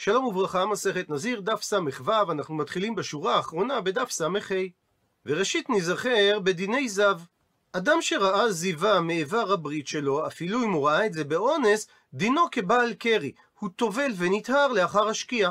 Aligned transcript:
שלום 0.00 0.24
וברכה, 0.24 0.66
מסכת 0.66 1.10
נזיר, 1.10 1.40
דף 1.40 1.62
ס"ו, 1.62 2.32
אנחנו 2.32 2.54
מתחילים 2.54 2.94
בשורה 2.94 3.34
האחרונה 3.36 3.80
בדף 3.80 4.10
ס"ה. 4.10 4.26
וראשית 5.26 5.70
ניזכר 5.70 6.38
בדיני 6.42 6.88
זב. 6.88 7.20
אדם 7.72 8.02
שראה 8.02 8.52
זיווה 8.52 9.00
מאיבר 9.00 9.52
הברית 9.52 9.86
שלו, 9.86 10.26
אפילו 10.26 10.64
אם 10.64 10.70
הוא 10.70 10.88
ראה 10.88 11.06
את 11.06 11.12
זה 11.12 11.24
באונס, 11.24 11.86
דינו 12.14 12.42
כבעל 12.52 12.94
קרי, 12.94 13.32
הוא 13.58 13.70
טובל 13.76 14.12
ונטהר 14.16 14.68
לאחר 14.68 15.08
השקיעה. 15.08 15.50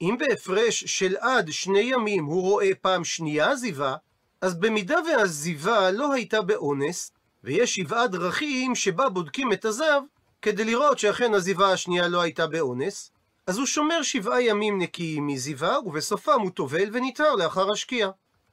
אם 0.00 0.16
בהפרש 0.18 0.84
של 0.84 1.16
עד 1.20 1.50
שני 1.50 1.80
ימים 1.80 2.24
הוא 2.24 2.42
רואה 2.42 2.70
פעם 2.80 3.04
שנייה 3.04 3.56
זיווה, 3.56 3.96
אז 4.40 4.54
במידה 4.60 4.98
והזיווה 5.06 5.90
לא 5.90 6.12
הייתה 6.12 6.42
באונס, 6.42 7.12
ויש 7.44 7.74
שבעה 7.74 8.06
דרכים 8.06 8.74
שבה 8.74 9.08
בודקים 9.08 9.52
את 9.52 9.64
הזב, 9.64 10.00
כדי 10.42 10.64
לראות 10.64 10.98
שאכן 10.98 11.34
הזיווה 11.34 11.72
השנייה 11.72 12.08
לא 12.08 12.20
הייתה 12.20 12.46
באונס, 12.46 13.10
אז 13.46 13.58
הוא 13.58 13.66
שומר 13.66 14.02
שבעה 14.02 14.42
ימים 14.42 14.78
נקיים 14.78 15.26
מזיווה, 15.26 15.78
ובסופם 15.84 16.40
הוא 16.40 16.50
טובל 16.50 16.88
ונטהר 16.92 17.34
לאחר 17.34 17.70
השקיעה. 17.72 18.10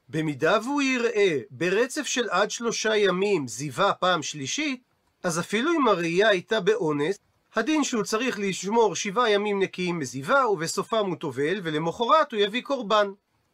במידה 0.10 0.60
והוא 0.64 0.82
יראה 0.82 1.40
ברצף 1.52 2.04
של 2.04 2.30
עד 2.30 2.52
שלושה 2.52 2.98
ימים 2.98 3.48
זיווה 3.48 3.94
פעם 3.94 4.24
שלישית, 4.24 4.84
אז 5.24 5.40
אפילו 5.40 5.72
אם 5.72 5.88
הראייה 5.88 6.30
הייתה 6.30 6.60
באונס, 6.60 7.20
הדין 7.56 7.84
שהוא 7.84 8.04
צריך 8.04 8.40
לשמור 8.40 8.96
שבעה 8.96 9.30
ימים 9.30 9.60
נקיים 9.60 10.00
מזיווה, 10.00 10.50
ובסופם 10.50 11.06
הוא 11.06 11.16
טובל, 11.16 11.60
ולמחרת 11.64 12.32
הוא 12.32 12.40
יביא 12.40 12.62
קורבן. 12.62 13.08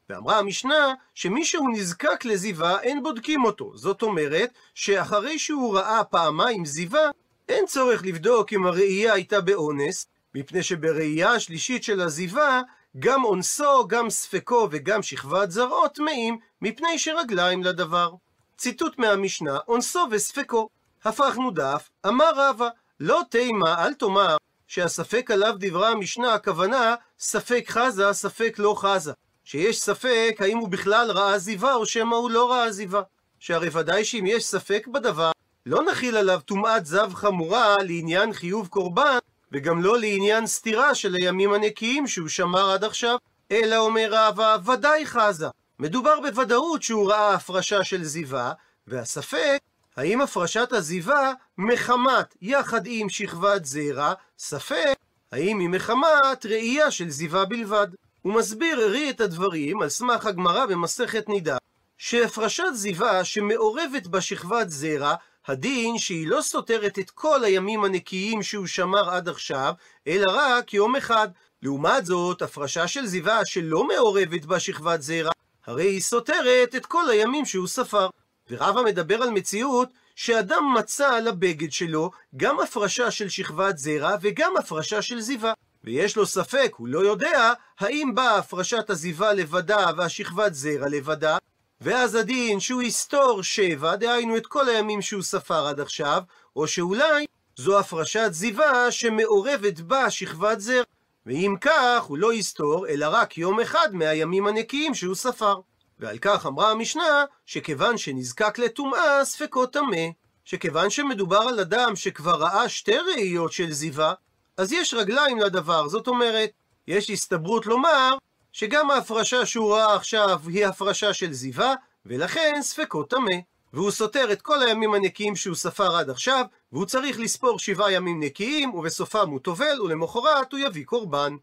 ואמרה 0.10 0.40
המשנה 0.40 0.94
שמי 1.14 1.46
שהוא 1.46 1.70
נזקק 1.74 2.26
לזיווה 2.26 2.82
אין 2.82 3.04
בודקים 3.04 3.44
אותו. 3.44 3.72
זאת 3.76 4.02
אומרת 4.02 4.54
שאחרי 4.74 5.40
שהוא 5.40 5.78
ראה 5.78 6.04
פעמיים 6.04 6.66
זיווה, 6.66 7.10
אין 7.50 7.66
צורך 7.66 8.06
לבדוק 8.06 8.54
אם 8.54 8.66
הראייה 8.66 9.14
הייתה 9.14 9.42
באונס, 9.42 10.08
מפני 10.36 10.64
שבראייה 10.64 11.32
השלישית 11.32 11.84
של 11.84 12.02
הזיווה, 12.02 12.62
גם 13.00 13.24
אונסו, 13.24 13.88
גם 13.88 14.10
ספקו 14.10 14.68
וגם 14.72 15.04
שכבת 15.04 15.52
זרעו 15.52 15.88
טמאים, 15.88 16.38
מפני 16.62 17.00
שרגליים 17.00 17.64
לדבר. 17.64 18.12
ציטוט 18.58 19.00
מהמשנה, 19.00 19.58
אונסו 19.68 20.08
וספקו. 20.12 20.70
הפכנו 21.06 21.52
דף, 21.52 21.90
אמר 22.08 22.32
רבא, 22.36 22.70
לא 23.00 23.22
תימה, 23.30 23.86
אל 23.86 23.94
תאמר, 23.94 24.38
שהספק 24.68 25.32
עליו 25.32 25.56
דברה 25.60 25.90
המשנה, 25.90 26.34
הכוונה, 26.34 26.96
ספק 27.20 27.66
חזה, 27.70 28.14
ספק 28.14 28.56
לא 28.58 28.76
חזה. 28.78 29.14
שיש 29.44 29.80
ספק 29.80 30.38
האם 30.40 30.58
הוא 30.58 30.70
בכלל 30.70 31.12
ראה 31.12 31.38
זיווה 31.38 31.74
או 31.74 31.86
שמא 31.86 32.16
הוא 32.16 32.32
לא 32.32 32.52
ראה 32.52 32.72
זיווה. 32.72 33.02
שהרי 33.40 33.70
ודאי 33.74 34.06
שאם 34.06 34.26
יש 34.28 34.46
ספק 34.46 34.88
בדבר, 34.88 35.32
לא 35.66 35.84
נכיל 35.84 36.18
עליו 36.18 36.40
טומאת 36.46 36.86
זב 36.86 37.14
חמורה 37.14 37.76
לעניין 37.82 38.34
חיוב 38.34 38.68
קורבן, 38.68 39.18
וגם 39.52 39.82
לא 39.82 40.00
לעניין 40.00 40.48
סתירה 40.48 40.96
של 40.96 41.16
הימים 41.16 41.54
הנקיים 41.54 42.08
שהוא 42.08 42.28
שמר 42.28 42.72
עד 42.72 42.84
עכשיו. 42.84 43.18
אלא 43.52 43.78
אומר 43.78 44.08
רבא, 44.12 44.58
ודאי 44.66 45.06
חזה. 45.06 45.48
מדובר 45.80 46.20
בוודאות 46.20 46.84
שהוא 46.84 47.12
ראה 47.12 47.34
הפרשה 47.34 47.84
של 47.84 48.04
זיווה, 48.04 48.54
והספק, 48.88 49.60
האם 49.98 50.22
הפרשת 50.22 50.74
הזיווה 50.74 51.34
מחמת 51.58 52.36
יחד 52.42 52.82
עם 52.86 53.10
שכבת 53.10 53.66
זרע, 53.66 54.14
ספק, 54.38 54.96
האם 55.32 55.60
היא 55.60 55.70
מחמת 55.70 56.46
ראייה 56.46 56.92
של 56.92 57.10
זיווה 57.10 57.46
בלבד. 57.46 57.88
הוא 58.22 58.34
מסביר 58.34 58.80
הרי 58.80 59.10
את 59.10 59.22
הדברים 59.22 59.82
על 59.82 59.90
סמך 59.90 60.26
הגמרא 60.26 60.66
במסכת 60.66 61.30
נידה, 61.30 61.58
שהפרשת 61.98 62.64
זיווה 62.74 63.24
שמעורבת 63.24 64.08
בשכבת 64.08 64.70
זרע, 64.70 65.16
הדין 65.48 65.98
שהיא 65.98 66.28
לא 66.28 66.42
סותרת 66.42 67.00
את 67.00 67.10
כל 67.10 67.44
הימים 67.44 67.84
הנקיים 67.84 68.44
שהוא 68.44 68.68
שמר 68.68 69.10
עד 69.10 69.30
עכשיו, 69.30 69.74
אלא 70.08 70.32
רק 70.36 70.74
יום 70.74 70.96
אחד. 70.96 71.28
לעומת 71.62 72.06
זאת, 72.06 72.42
הפרשה 72.42 72.88
של 72.88 73.06
זיווה 73.06 73.46
שלא 73.46 73.88
מעורבת 73.88 74.46
בשכבת 74.46 75.02
זרע, 75.02 75.32
הרי 75.66 75.84
היא 75.84 76.02
סותרת 76.02 76.76
את 76.76 76.86
כל 76.86 77.10
הימים 77.10 77.46
שהוא 77.46 77.68
ספר. 77.68 78.08
ורבא 78.50 78.82
מדבר 78.82 79.24
על 79.24 79.30
מציאות 79.30 79.90
שאדם 80.16 80.64
מצא 80.78 81.16
על 81.16 81.28
הבגד 81.28 81.72
שלו 81.72 82.12
גם 82.38 82.60
הפרשה 82.60 83.12
של 83.12 83.30
שכבת 83.30 83.78
זרע 83.78 84.16
וגם 84.22 84.58
הפרשה 84.58 85.02
של 85.02 85.20
זיווה. 85.20 85.54
ויש 85.84 86.16
לו 86.16 86.26
ספק, 86.26 86.72
הוא 86.78 86.88
לא 86.88 87.00
יודע, 87.00 87.54
האם 87.80 88.16
באה 88.16 88.38
הפרשת 88.38 88.90
הזיווה 88.90 89.34
לבדה 89.34 89.86
והשכבת 89.98 90.54
זרע 90.54 90.90
לבדה, 90.90 91.38
ואז 91.82 92.16
הדין 92.16 92.60
שהוא 92.60 92.82
יסתור 92.82 93.44
שבע, 93.44 93.96
דהיינו 93.96 94.38
את 94.38 94.48
כל 94.48 94.70
הימים 94.70 95.02
שהוא 95.02 95.22
ספר 95.22 95.68
עד 95.68 95.80
עכשיו, 95.80 96.22
או 96.56 96.68
שאולי 96.68 97.26
זו 97.56 97.80
הפרשת 97.80 98.30
זיווה 98.32 98.92
שמעורבת 98.92 99.80
בה 99.80 100.10
שכבת 100.10 100.60
זרע. 100.60 100.84
ואם 101.26 101.56
כך, 101.62 102.04
הוא 102.08 102.18
לא 102.18 102.34
יסתור, 102.34 102.88
אלא 102.88 103.08
רק 103.12 103.38
יום 103.38 103.60
אחד 103.60 103.90
מהימים 103.94 104.48
הנקיים 104.48 104.94
שהוא 104.96 105.16
ספר. 105.16 105.60
ועל 106.00 106.18
כך 106.18 106.46
אמרה 106.46 106.72
המשנה, 106.72 107.26
שכיוון 107.46 107.98
שנזקק 107.98 108.60
לטומאה, 108.60 109.26
ספקו 109.26 109.66
טמא. 109.66 110.08
שכיוון 110.46 110.90
שמדובר 110.90 111.38
על 111.38 111.60
אדם 111.60 111.96
שכבר 111.96 112.36
ראה 112.36 112.70
שתי 112.70 112.98
ראיות 112.98 113.52
של 113.52 113.72
זיווה, 113.72 114.14
אז 114.58 114.74
יש 114.74 114.94
רגליים 114.94 115.40
לדבר. 115.40 115.88
זאת 115.88 116.08
אומרת, 116.08 116.50
יש 116.88 117.10
הסתברות 117.10 117.66
לומר 117.66 118.18
שגם 118.54 118.92
ההפרשה 118.92 119.46
שהוא 119.46 119.74
ראה 119.74 119.96
עכשיו 119.96 120.40
היא 120.48 120.66
הפרשה 120.66 121.14
של 121.14 121.34
זיווה, 121.34 121.76
ולכן 122.06 122.60
ספקו 122.62 123.04
טמא. 123.04 123.36
והוא 123.74 123.92
סותר 123.92 124.32
את 124.32 124.42
כל 124.42 124.64
הימים 124.64 124.94
הנקיים 124.94 125.36
שהוא 125.36 125.56
ספר 125.56 125.96
עד 125.96 126.10
עכשיו, 126.10 126.46
והוא 126.72 126.86
צריך 126.86 127.20
לספור 127.20 127.60
שבעה 127.60 127.92
ימים 127.92 128.24
נקיים, 128.24 128.74
ובסופם 128.74 129.30
הוא 129.30 129.40
טובל, 129.40 129.82
ולמחרת 129.82 130.52
הוא 130.52 130.60
יביא 130.60 130.86
קורבן. 130.86 131.36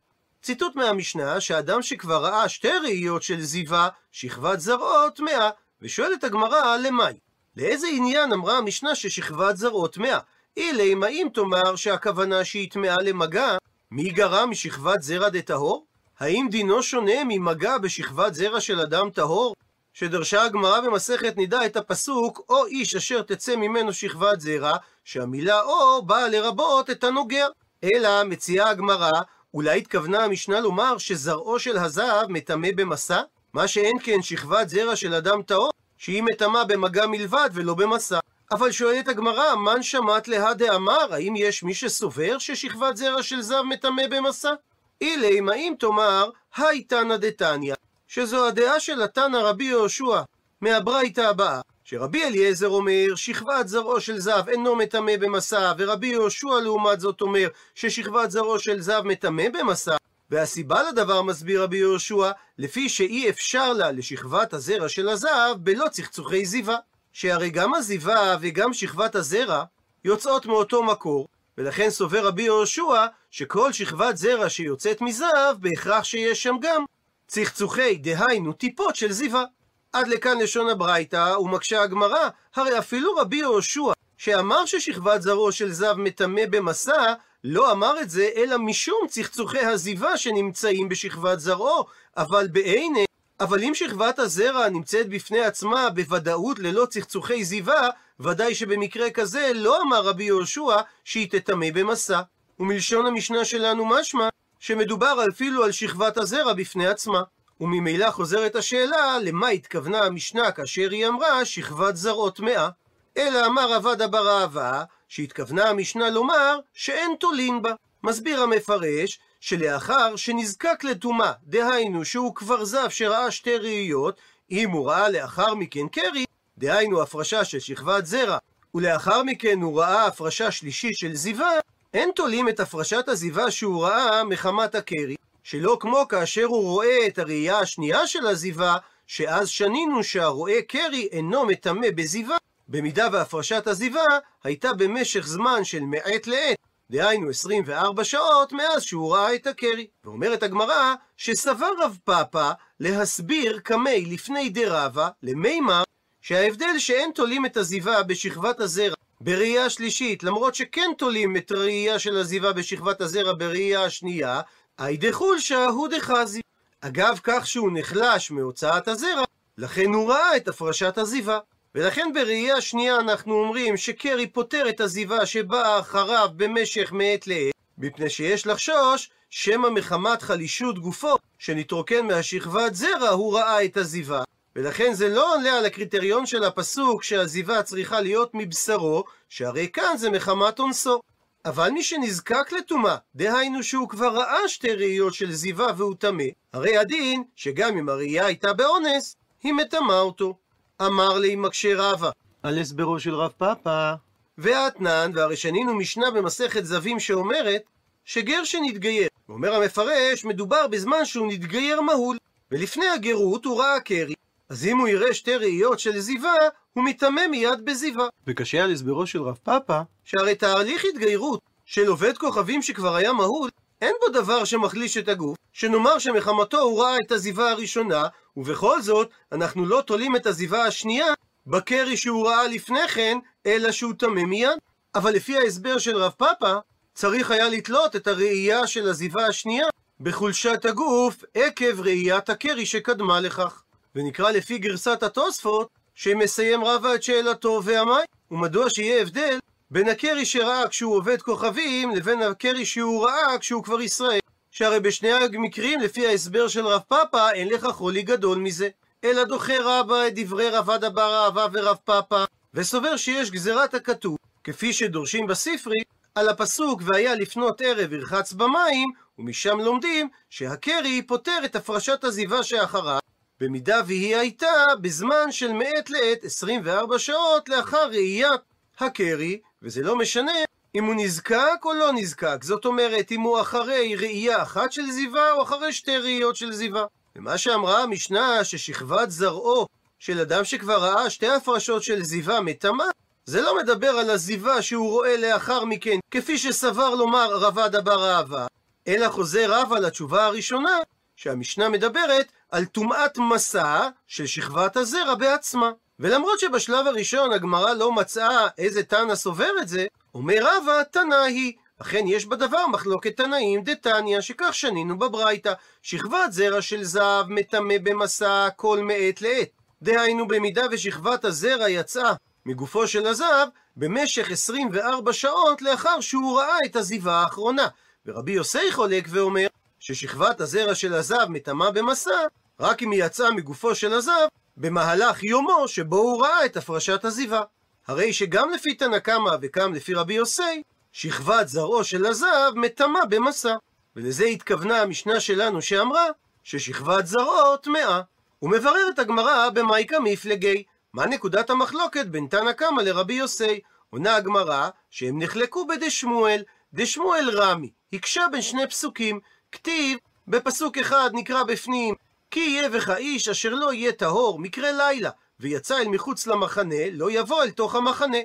ציטוט 0.43 0.77
מהמשנה, 0.77 1.41
שאדם 1.41 1.83
שכבר 1.83 2.25
ראה 2.25 2.49
שתי 2.49 2.79
ראיות 2.85 3.23
של 3.23 3.41
זיווה, 3.41 3.89
שכבת 4.13 4.61
זרעו 4.61 5.11
טמאה, 5.11 5.51
ושואלת 5.83 6.25
הגמרא, 6.25 6.77
למאי? 6.77 7.15
לאיזה 7.57 7.87
עניין 7.87 8.33
אמרה 8.33 8.59
המשנה 8.59 8.95
ששכבת 8.95 9.57
זרעו 9.57 9.89
טמאה? 9.89 10.19
אילי, 10.57 10.93
אם 10.93 11.29
תאמר 11.35 11.77
שהכוונה 11.77 12.45
שהיא 12.45 12.71
טמאה 12.71 12.97
למגע, 13.03 13.57
מי 13.91 14.11
גרע 14.11 14.47
משכבת 14.47 15.03
זרע 15.03 15.29
דטהור? 15.29 15.87
האם 16.21 16.47
דינו 16.51 16.83
שונה 16.83 17.25
ממגע 17.25 17.79
בשכבת 17.79 18.35
זרע 18.35 18.61
של 18.61 18.81
אדם 18.81 19.11
טהור? 19.11 19.55
שדרשה 19.93 20.43
הגמרא 20.43 20.81
במסכת 20.81 21.37
נידה 21.37 21.67
את 21.67 21.77
הפסוק, 21.77 22.41
או 22.49 22.67
איש 22.67 22.95
אשר 22.95 23.23
תצא 23.23 23.57
ממנו 23.57 23.93
שכבת 23.93 24.41
זרע, 24.41 24.77
שהמילה 25.05 25.63
או 25.63 26.03
באה 26.03 26.29
לרבות 26.29 26.91
את 26.91 27.05
הנוגע. 27.05 27.47
אלא 27.85 28.25
מציעה 28.25 28.71
הגמרא, 28.71 29.11
אולי 29.55 29.79
התכוונה 29.79 30.25
המשנה 30.25 30.61
לומר 30.61 30.99
שזרעו 30.99 31.59
של 31.59 31.79
הזהב 31.79 32.31
מטמא 32.31 32.69
במסע? 32.77 33.23
מה 33.53 33.69
שאין 33.69 33.97
כן 34.03 34.23
שכבת 34.23 34.69
זרע 34.69 34.97
של 34.97 35.15
אדם 35.15 35.43
טהור, 35.43 35.71
שהיא 35.99 36.23
מטמאה 36.23 36.65
במגע 36.65 37.07
מלבד 37.07 37.51
ולא 37.53 37.75
במסע. 37.75 38.19
אבל 38.53 38.71
שואלת 38.73 39.09
הגמרא, 39.09 39.55
מן 39.55 39.83
שמעת 39.83 40.29
להא 40.29 40.53
דאמר, 40.53 41.15
האם 41.15 41.35
יש 41.37 41.63
מי 41.63 41.75
שסובר 41.75 42.39
ששכבת 42.39 42.97
זרע 42.97 43.23
של 43.23 43.43
זב 43.43 43.63
מטמא 43.63 44.07
במסע? 44.11 44.55
אילי, 45.01 45.41
אם 45.41 45.75
תאמר, 45.79 46.31
היי 46.57 46.83
תנא 46.83 47.17
דתניא, 47.17 47.75
שזו 48.09 48.47
הדעה 48.47 48.81
של 48.81 49.03
התנא 49.03 49.37
רבי 49.37 49.65
יהושע, 49.65 50.23
מהברייתא 50.61 51.21
הבאה, 51.21 51.61
שרבי 51.85 52.25
אליעזר 52.25 52.69
אומר, 52.69 53.15
שכבת 53.15 53.69
זרעו 53.69 54.01
של 54.01 54.19
זב 54.19 54.49
אינו 54.49 54.77
מטמא 54.77 55.17
במסע, 55.17 55.73
ורבי 55.79 56.07
יהושע 56.07 56.61
לעומת 56.63 57.01
זאת 57.01 57.21
אומר, 57.21 57.49
ששכבת 57.75 58.31
זרעו 58.31 58.59
של 58.59 58.81
זב 58.81 59.03
מטמא 59.05 59.49
במסע, 59.49 59.97
והסיבה 60.31 60.83
לדבר 60.83 61.23
מסביר 61.23 61.63
רבי 61.63 61.77
יהושע, 61.77 62.31
לפי 62.59 62.89
שאי 62.89 63.31
אפשר 63.31 63.73
לה 63.73 63.93
לשכבת 63.93 64.53
הזרע 64.53 64.89
של 64.89 65.09
הזב 65.09 65.55
בלא 65.59 65.89
צחצוחי 65.89 66.47
זיווה. 66.47 66.77
שהרי 67.17 67.51
גם 67.51 67.75
הזיווה 67.75 68.37
וגם 68.41 68.73
שכבת 68.75 69.15
הזרע 69.15 69.65
יוצאות 70.05 70.47
מאותו 70.47 70.83
מקור, 70.83 71.29
ולכן 71.59 71.91
סובר 71.91 72.27
רבי 72.27 72.43
יהושע 72.43 73.07
שכל 73.31 73.73
שכבת 73.73 74.17
זרע 74.17 74.49
שיוצאת 74.49 75.01
מזב, 75.01 75.55
בהכרח 75.59 76.05
שיש 76.05 76.43
שם 76.43 76.57
גם 76.61 76.85
צחצוחי, 77.27 77.97
דהיינו 77.97 78.53
טיפות 78.53 78.97
של 78.97 79.13
זיווה. 79.13 79.45
עד 79.93 80.09
לכאן 80.09 80.39
לשון 80.39 80.69
הברייתא, 80.69 81.37
ומקשה 81.41 81.83
הגמרא, 81.83 82.29
הרי 82.55 82.79
אפילו 82.79 83.15
רבי 83.15 83.37
יהושע, 83.37 83.93
שאמר 84.17 84.67
ששכבת 84.67 85.23
זרעו 85.23 85.53
של 85.53 85.73
זב 85.73 85.95
מטמא 85.97 86.47
במסע, 86.51 87.15
לא 87.45 87.73
אמר 87.73 88.01
את 88.01 88.11
זה 88.11 88.29
אלא 88.37 88.59
משום 88.59 89.07
צחצוחי 89.09 89.61
הזיווה 89.61 90.19
שנמצאים 90.19 90.89
בשכבת 90.89 91.41
זרעו, 91.41 91.85
אבל 92.17 92.49
בעיני 92.49 93.06
אבל 93.41 93.65
אם 93.65 93.75
שכבת 93.75 94.19
הזרע 94.19 94.69
נמצאת 94.69 95.09
בפני 95.09 95.41
עצמה 95.41 95.91
בוודאות 95.91 96.59
ללא 96.59 96.87
צחצוחי 96.87 97.45
זיווה, 97.45 97.91
ודאי 98.21 98.55
שבמקרה 98.55 99.11
כזה 99.11 99.51
לא 99.55 99.83
אמר 99.83 100.03
רבי 100.03 100.25
יהושע 100.25 100.77
שהיא 101.05 101.31
תטמא 101.31 101.71
במסע. 101.75 102.21
ומלשון 102.61 103.07
המשנה 103.07 103.45
שלנו 103.45 103.87
משמע 103.87 104.29
שמדובר 104.61 105.25
אפילו 105.31 105.65
על 105.65 105.73
שכבת 105.73 106.17
הזרע 106.17 106.53
בפני 106.53 106.87
עצמה. 106.87 107.23
וממילא 107.61 108.11
חוזרת 108.11 108.57
השאלה 108.57 109.19
למה 109.23 109.49
התכוונה 109.49 109.99
המשנה 109.99 110.53
כאשר 110.53 110.91
היא 110.91 111.09
אמרה 111.09 111.45
שכבת 111.45 111.97
זרעות 111.97 112.37
טמאה. 112.37 112.69
אלא 113.17 113.47
אמר 113.47 113.73
עבדה 113.73 114.07
בר 114.07 114.41
אהבה 114.41 114.85
שהתכוונה 115.09 115.69
המשנה 115.69 116.11
לומר 116.11 116.59
שאין 116.75 117.15
תולין 117.21 117.63
בה. 117.63 117.73
מסביר 118.03 118.43
המפרש 118.43 119.19
שלאחר 119.47 120.17
שנזקק 120.17 120.85
לטומאה, 120.85 121.33
דהיינו 121.45 122.05
שהוא 122.05 122.35
כבר 122.35 122.65
זב 122.65 122.89
שראה 122.89 123.31
שתי 123.31 123.57
ראיות, 123.57 124.21
אם 124.51 124.71
הוא 124.71 124.89
ראה 124.89 125.09
לאחר 125.09 125.55
מכן 125.55 125.89
קרי, 125.89 126.25
דהיינו 126.59 127.03
הפרשה 127.03 127.45
של 127.45 127.59
שכבת 127.59 128.07
זרע, 128.07 128.39
ולאחר 128.75 129.23
מכן 129.23 129.61
הוא 129.61 129.81
ראה 129.81 130.07
הפרשה 130.07 130.51
שלישית 130.51 130.97
של 130.97 131.15
זיווה, 131.15 131.51
אין 131.95 132.11
תולים 132.15 132.49
את 132.49 132.61
הפרשת 132.61 133.09
הזיווה 133.09 133.51
שהוא 133.51 133.85
ראה 133.85 134.25
מחמת 134.25 134.75
הקרי, 134.75 135.17
שלא 135.43 135.77
כמו 135.81 136.09
כאשר 136.09 136.45
הוא 136.45 136.63
רואה 136.63 137.07
את 137.07 137.19
הראייה 137.19 137.59
השנייה 137.59 138.07
של 138.07 138.27
הזיווה, 138.27 138.77
שאז 139.07 139.49
שנינו 139.49 140.05
שהרואה 140.05 140.63
קרי 140.63 141.09
אינו 141.13 141.47
מטמא 141.47 141.89
בזיווה, 141.95 142.37
במידה 142.69 143.09
והפרשת 143.13 143.67
הזיווה 143.67 144.19
הייתה 144.45 144.73
במשך 144.73 145.27
זמן 145.27 145.65
של 145.65 145.81
מעת 145.81 146.27
לעת, 146.27 146.59
דהיינו 146.91 147.29
24 147.31 148.05
שעות 148.05 148.53
מאז 148.53 148.83
שהוא 148.83 149.15
ראה 149.15 149.35
את 149.35 149.47
הקרי. 149.47 149.87
ואומרת 150.05 150.43
הגמרא 150.43 150.95
שסבר 151.17 151.71
רב 151.79 151.99
פאפא 152.05 152.53
להסביר 152.81 153.59
קמי 153.59 154.05
לפני 154.05 154.49
דרבה 154.49 155.09
למימר 155.23 155.83
שההבדל 156.21 156.79
שאין 156.79 157.11
תולים 157.15 157.47
את 157.47 157.57
הזיווה 157.57 158.03
בשכבת 158.03 158.61
הזרע 158.61 158.95
בראייה 159.21 159.71
שלישית, 159.71 160.23
למרות 160.23 160.55
שכן 160.55 160.91
תולים 160.99 161.37
את 161.37 161.51
הראייה 161.51 161.99
של 161.99 162.17
הזיווה 162.17 162.53
בשכבת 162.53 163.01
הזרע 163.01 163.33
בראייה 163.33 163.85
השנייה, 163.85 164.41
אי 164.81 164.97
דחולשא 164.97 165.67
הוא 165.71 165.89
דחזי. 165.89 166.41
אגב 166.81 167.21
כך 167.23 167.47
שהוא 167.47 167.71
נחלש 167.73 168.31
מהוצאת 168.31 168.89
הזרע, 168.89 169.25
לכן 169.59 169.95
הוא 169.95 170.11
ראה 170.11 170.37
את 170.37 170.49
הפרשת 170.49 170.99
הזיווה. 170.99 171.39
ולכן 171.77 172.11
בראייה 172.15 172.61
שנייה 172.61 172.97
אנחנו 172.97 173.35
אומרים 173.35 173.77
שקרי 173.77 174.27
פותר 174.27 174.69
את 174.69 174.81
הזיווה 174.81 175.27
שבאה 175.27 175.79
אחריו 175.79 176.29
במשך 176.37 176.93
מעת 176.93 177.27
לעת, 177.27 177.55
מפני 177.79 178.11
שיש 178.11 178.47
לחשוש 178.47 179.11
שמא 179.31 179.71
מחמת 179.71 180.23
חלישות 180.23 180.79
גופו, 180.79 181.17
שנתרוקן 181.39 182.07
מהשכבת 182.07 182.75
זרע, 182.75 183.09
הוא 183.09 183.39
ראה 183.39 183.65
את 183.65 183.77
הזיווה. 183.77 184.25
ולכן 184.57 184.93
זה 184.93 185.09
לא 185.09 185.35
עולה 185.35 185.59
על 185.59 185.67
הקריטריון 185.67 186.27
של 186.27 186.45
הפסוק 186.45 187.03
שהזיווה 187.03 187.63
צריכה 187.63 188.01
להיות 188.01 188.31
מבשרו, 188.35 189.05
שהרי 189.29 189.69
כאן 189.73 189.97
זה 189.97 190.11
מחמת 190.11 190.59
אונסו. 190.59 191.01
אבל 191.45 191.71
מי 191.71 191.83
שנזקק 191.83 192.53
לטומאה, 192.53 192.97
דהיינו 193.15 193.63
שהוא 193.63 193.89
כבר 193.89 194.17
ראה 194.17 194.49
שתי 194.49 194.73
ראיות 194.73 195.15
של 195.15 195.33
זיווה 195.33 195.67
והוא 195.77 195.95
טמא, 195.99 196.25
הרי 196.53 196.77
הדין 196.77 197.23
שגם 197.35 197.79
אם 197.79 197.89
הראייה 197.89 198.27
הייתה 198.27 198.53
באונס, 198.53 199.17
היא 199.43 199.53
מטמאה 199.53 200.01
אותו. 200.01 200.46
אמר 200.83 201.19
לי 201.19 201.37
מקשה 201.37 201.73
רבא, 201.77 202.11
על 202.43 202.59
הסברו 202.59 203.01
של 203.01 203.15
רב 203.15 203.33
פאפא. 203.39 203.95
ואתנן, 204.39 205.11
והרי 205.15 205.37
שנינו 205.37 205.75
משנה 205.75 206.11
במסכת 206.11 206.65
זבים 206.65 207.01
שאומרת 207.01 207.63
שגר 208.05 208.45
שנתגייר. 208.45 209.09
ואומר 209.29 209.55
המפרש, 209.55 210.25
מדובר 210.25 210.67
בזמן 210.67 211.05
שהוא 211.05 211.33
נתגייר 211.33 211.81
מהול, 211.81 212.17
ולפני 212.51 212.89
הגרות 212.89 213.45
הוא 213.45 213.61
ראה 213.61 213.81
קרי. 213.81 214.15
אז 214.49 214.67
אם 214.67 214.79
הוא 214.79 214.89
יראה 214.89 215.15
שתי 215.15 215.37
ראיות 215.37 215.79
של 215.79 216.01
זיווה, 216.01 216.35
הוא 216.73 216.85
מטמא 216.85 217.27
מיד 217.27 217.65
בזיווה. 217.65 218.09
וקשה 218.27 218.65
על 218.65 218.73
הסברו 218.73 219.07
של 219.07 219.23
רב 219.23 219.39
פאפא, 219.43 219.83
שהרי 220.05 220.35
תהליך 220.35 220.85
התגיירות 220.95 221.41
של 221.65 221.87
עובד 221.87 222.19
כוכבים 222.19 222.63
שכבר 222.63 222.95
היה 222.95 223.13
מהול, 223.13 223.51
אין 223.83 223.95
בו 224.01 224.09
דבר 224.09 224.45
שמחליש 224.45 224.97
את 224.97 225.09
הגוף, 225.09 225.37
שנאמר 225.53 225.99
שמחמתו 225.99 226.61
הוא 226.61 226.83
ראה 226.83 226.99
את 226.99 227.13
הזיווה 227.13 227.51
הראשונה, 227.51 228.07
ובכל 228.37 228.83
זאת, 228.83 229.11
אנחנו 229.33 229.67
לא 229.67 229.83
תולים 229.87 230.17
את 230.17 230.27
הזיווה 230.27 230.65
השנייה 230.67 231.07
בקרי 231.47 231.97
שהוא 231.97 232.29
ראה 232.29 232.49
לפני 232.49 232.89
כן, 232.89 233.19
אלא 233.47 233.73
שהוא 233.73 233.93
טמא 233.99 234.23
מיד. 234.23 234.59
אבל 234.95 235.13
לפי 235.13 235.37
ההסבר 235.37 235.79
של 235.79 235.97
רב 235.97 236.13
פאפא, 236.13 236.59
צריך 236.95 237.31
היה 237.31 237.49
לתלות 237.49 237.97
את 237.97 238.07
הראייה 238.07 238.67
של 238.67 238.89
הזיווה 238.89 239.27
השנייה 239.27 239.67
בחולשת 240.01 240.65
הגוף 240.65 241.25
עקב 241.35 241.81
ראיית 241.81 242.29
הקרי 242.29 242.67
שקדמה 242.67 243.21
לכך. 243.21 243.63
ונקרא 243.95 244.31
לפי 244.31 244.59
גרסת 244.59 245.03
התוספות, 245.03 245.69
שמסיים 245.95 246.65
רבה 246.65 246.95
את 246.95 247.03
שאלתו 247.03 247.61
והמי, 247.65 247.93
ומדוע 248.31 248.71
שיהיה 248.71 249.03
הבדל 249.03 249.39
בין 249.71 249.89
הקרי 249.89 250.25
שראה 250.25 250.69
כשהוא 250.69 250.97
עובד 250.97 251.23
כוכבים, 251.23 251.97
לבין 251.97 252.23
הקרי 252.23 252.65
שהוא 252.65 253.07
ראה 253.07 253.39
כשהוא 253.39 253.65
כבר 253.65 253.81
ישראל. 253.81 254.21
שהרי 254.57 254.81
בשני 254.81 255.13
המקרים, 255.13 255.81
לפי 255.81 256.07
ההסבר 256.07 256.49
של 256.49 256.67
רב 256.67 256.83
פאפא, 256.89 257.31
אין 257.33 257.49
לך 257.49 257.67
חולי 257.67 258.03
גדול 258.03 258.39
מזה. 258.39 258.69
אלא 259.05 259.25
דוחה 259.25 259.53
רבה 259.61 260.09
את 260.09 260.13
דברי 260.15 260.51
רב 260.51 260.71
עדה 260.71 260.91
בר 260.91 261.25
אהבה 261.25 261.47
ורב 261.53 261.77
פאפא, 261.85 262.25
וסובר 262.55 262.97
שיש 262.97 263.31
גזירת 263.31 263.75
הכתוב, 263.75 264.17
כפי 264.45 264.73
שדורשים 264.73 265.27
בספרי, 265.27 265.83
על 266.15 266.29
הפסוק 266.29 266.83
והיה 266.85 267.15
לפנות 267.15 267.61
ערב 267.61 267.93
ירחץ 267.93 268.33
במים, 268.33 268.89
ומשם 269.19 269.61
לומדים 269.61 270.09
שהקרי 270.31 271.03
פותר 271.03 271.39
את 271.45 271.57
הפרשת 271.57 272.05
הזיווה 272.05 272.43
שאחריו, 272.43 272.99
במידה 273.41 273.81
והיא 273.87 274.17
הייתה 274.17 274.65
בזמן 274.81 275.33
של 275.33 275.53
מעת 275.53 275.91
לעת 275.91 276.25
24 276.25 276.99
שעות 276.99 277.49
לאחר 277.49 277.89
ראיית 277.89 278.41
הקרי, 278.79 279.41
וזה 279.63 279.83
לא 279.83 279.97
משנה 279.97 280.33
אם 280.79 280.85
הוא 280.85 280.95
נזקק 280.97 281.65
או 281.65 281.75
לא 281.75 281.93
נזקק. 281.93 282.39
זאת 282.43 282.65
אומרת, 282.65 283.13
אם 283.13 283.21
הוא 283.21 283.41
אחרי 283.41 283.97
ראייה 283.97 284.43
אחת 284.43 284.73
של 284.73 284.91
זיווה 284.91 285.33
או 285.33 285.43
אחרי 285.43 285.73
שתי 285.73 285.97
ראיות 285.97 286.37
של 286.37 286.53
זיווה. 286.53 286.87
ומה 287.17 287.39
שאמרה 287.39 287.83
המשנה, 287.83 288.45
ששכבת 288.45 289.11
זרעו 289.11 289.67
של 289.99 290.21
אדם 290.21 290.45
שכבר 290.45 290.79
ראה 290.79 291.11
שתי 291.11 291.29
הפרשות 291.29 291.83
של 291.83 292.03
זיווה 292.03 292.41
מטמא, 292.41 292.85
זה 293.27 293.41
לא 293.41 293.59
מדבר 293.59 293.89
על 293.89 294.11
הזיווה 294.11 294.63
שהוא 294.63 294.91
רואה 294.91 295.17
לאחר 295.17 295.65
מכן, 295.65 295.99
כפי 296.11 296.39
שסבר 296.39 296.95
לומר 296.95 297.37
רבד 297.37 297.77
אבר 297.77 298.11
אהבה, 298.11 298.47
אלא 298.89 299.09
חוזר 299.09 299.47
רב 299.49 299.73
על 299.73 299.85
התשובה 299.85 300.27
הראשונה, 300.27 300.79
שהמשנה 301.17 301.69
מדברת 301.69 302.33
על 302.51 302.65
טומאת 302.65 303.19
מסע 303.19 303.89
של 304.07 304.27
שכבת 304.27 304.77
הזרע 304.77 305.15
בעצמה. 305.15 305.71
ולמרות 306.01 306.41
שבשלב 306.41 306.87
הראשון 306.87 307.33
הגמרא 307.33 307.73
לא 307.73 307.93
מצאה 307.93 308.47
איזה 308.59 308.83
תנא 308.83 309.15
סובר 309.15 309.51
את 309.63 309.69
זה, 309.69 309.87
אומר 310.17 310.39
רבא, 310.41 310.83
תנא 310.83 311.15
היא. 311.15 311.53
אכן 311.79 312.07
יש 312.07 312.27
בדבר 312.27 312.67
מחלוקת 312.67 313.17
תנאים 313.17 313.63
דתניא, 313.63 314.21
שכך 314.21 314.55
שנינו 314.55 314.99
בברייתא, 314.99 315.53
שכבת 315.83 316.33
זרע 316.33 316.63
של 316.63 316.85
זהב 316.85 317.27
מטמא 317.29 317.75
במסע 317.83 318.49
כל 318.57 318.81
מעת 318.83 319.23
לעת. 319.23 319.49
דהיינו 319.83 320.29
במידה 320.29 320.63
ושכבת 320.71 321.25
הזרע 321.25 321.69
יצאה 321.69 322.13
מגופו 322.47 322.89
של 322.89 323.07
הזהב 323.07 323.49
במשך 323.77 324.31
24 324.31 325.13
שעות 325.13 325.63
לאחר 325.63 326.01
שהוא 326.01 326.39
ראה 326.39 326.59
את 326.65 326.77
הזיווה 326.77 327.23
האחרונה. 327.23 327.69
ורבי 328.07 328.33
יוסי 328.33 328.73
חולק 328.73 329.05
ואומר 329.09 329.47
ששכבת 329.81 330.41
הזרע 330.41 330.75
של 330.75 330.95
הזהב 330.95 331.29
מטמא 331.29 331.71
במסע 331.71 332.21
רק 332.61 332.83
אם 332.83 332.91
היא 332.91 333.05
יצאה 333.05 333.31
מגופו 333.31 333.75
של 333.75 333.93
הזהב 333.93 334.29
במהלך 334.57 335.23
יומו 335.25 335.69
שבו 335.69 335.97
הוא 335.97 336.23
ראה 336.23 336.45
את 336.45 336.57
הפרשת 336.57 337.05
הזיווה. 337.05 337.43
הרי 337.87 338.13
שגם 338.13 338.51
לפי 338.51 338.75
תנא 338.75 338.99
קמא 338.99 339.37
וגם 339.43 339.75
לפי 339.75 339.95
רבי 339.95 340.15
יוסי, 340.15 340.63
שכבת 340.93 341.49
זרעו 341.49 341.85
של 341.85 342.07
הזהב 342.07 342.55
מטמא 342.55 343.05
במסע. 343.09 343.55
ולזה 343.97 344.25
התכוונה 344.25 344.83
המשנה 344.83 345.21
שלנו 345.21 345.63
שאמרה 345.63 346.07
ששכבת 346.43 347.07
זרעו 347.07 347.57
טמאה. 347.57 348.01
ומבררת 348.43 348.99
הגמרא 348.99 349.51
במייקה 349.51 350.01
מפלגי, 350.01 350.63
מה 350.93 351.07
נקודת 351.07 351.51
המחלוקת 351.51 352.07
בין 352.07 352.27
תנא 352.27 352.53
קמא 352.53 352.83
לרבי 352.83 353.15
יוסי? 353.15 353.61
עונה 353.91 354.17
הגמרא 354.17 354.69
שהם 354.91 355.23
נחלקו 355.23 355.67
בדשמואל, 355.67 356.43
דשמואל 356.73 357.31
רמי, 357.33 357.71
הקשה 357.93 358.27
בין 358.33 358.43
שני 358.43 358.67
פסוקים, 358.67 359.21
כתיב 359.53 359.99
בפסוק 360.29 360.79
אחד 360.79 361.11
נקרא 361.13 361.43
בפנים 361.43 361.95
כי 362.31 362.41
יהיה 362.41 362.69
בך 362.69 362.91
איש 362.91 363.29
אשר 363.29 363.55
לא 363.55 363.73
יהיה 363.73 363.93
טהור 363.93 364.39
מקרה 364.39 364.73
לילה, 364.73 365.11
ויצא 365.41 365.79
אל 365.79 365.89
מחוץ 365.89 366.27
למחנה, 366.27 366.91
לא 366.93 367.11
יבוא 367.11 367.43
אל 367.43 367.51
תוך 367.51 367.75
המחנה. 367.75 368.19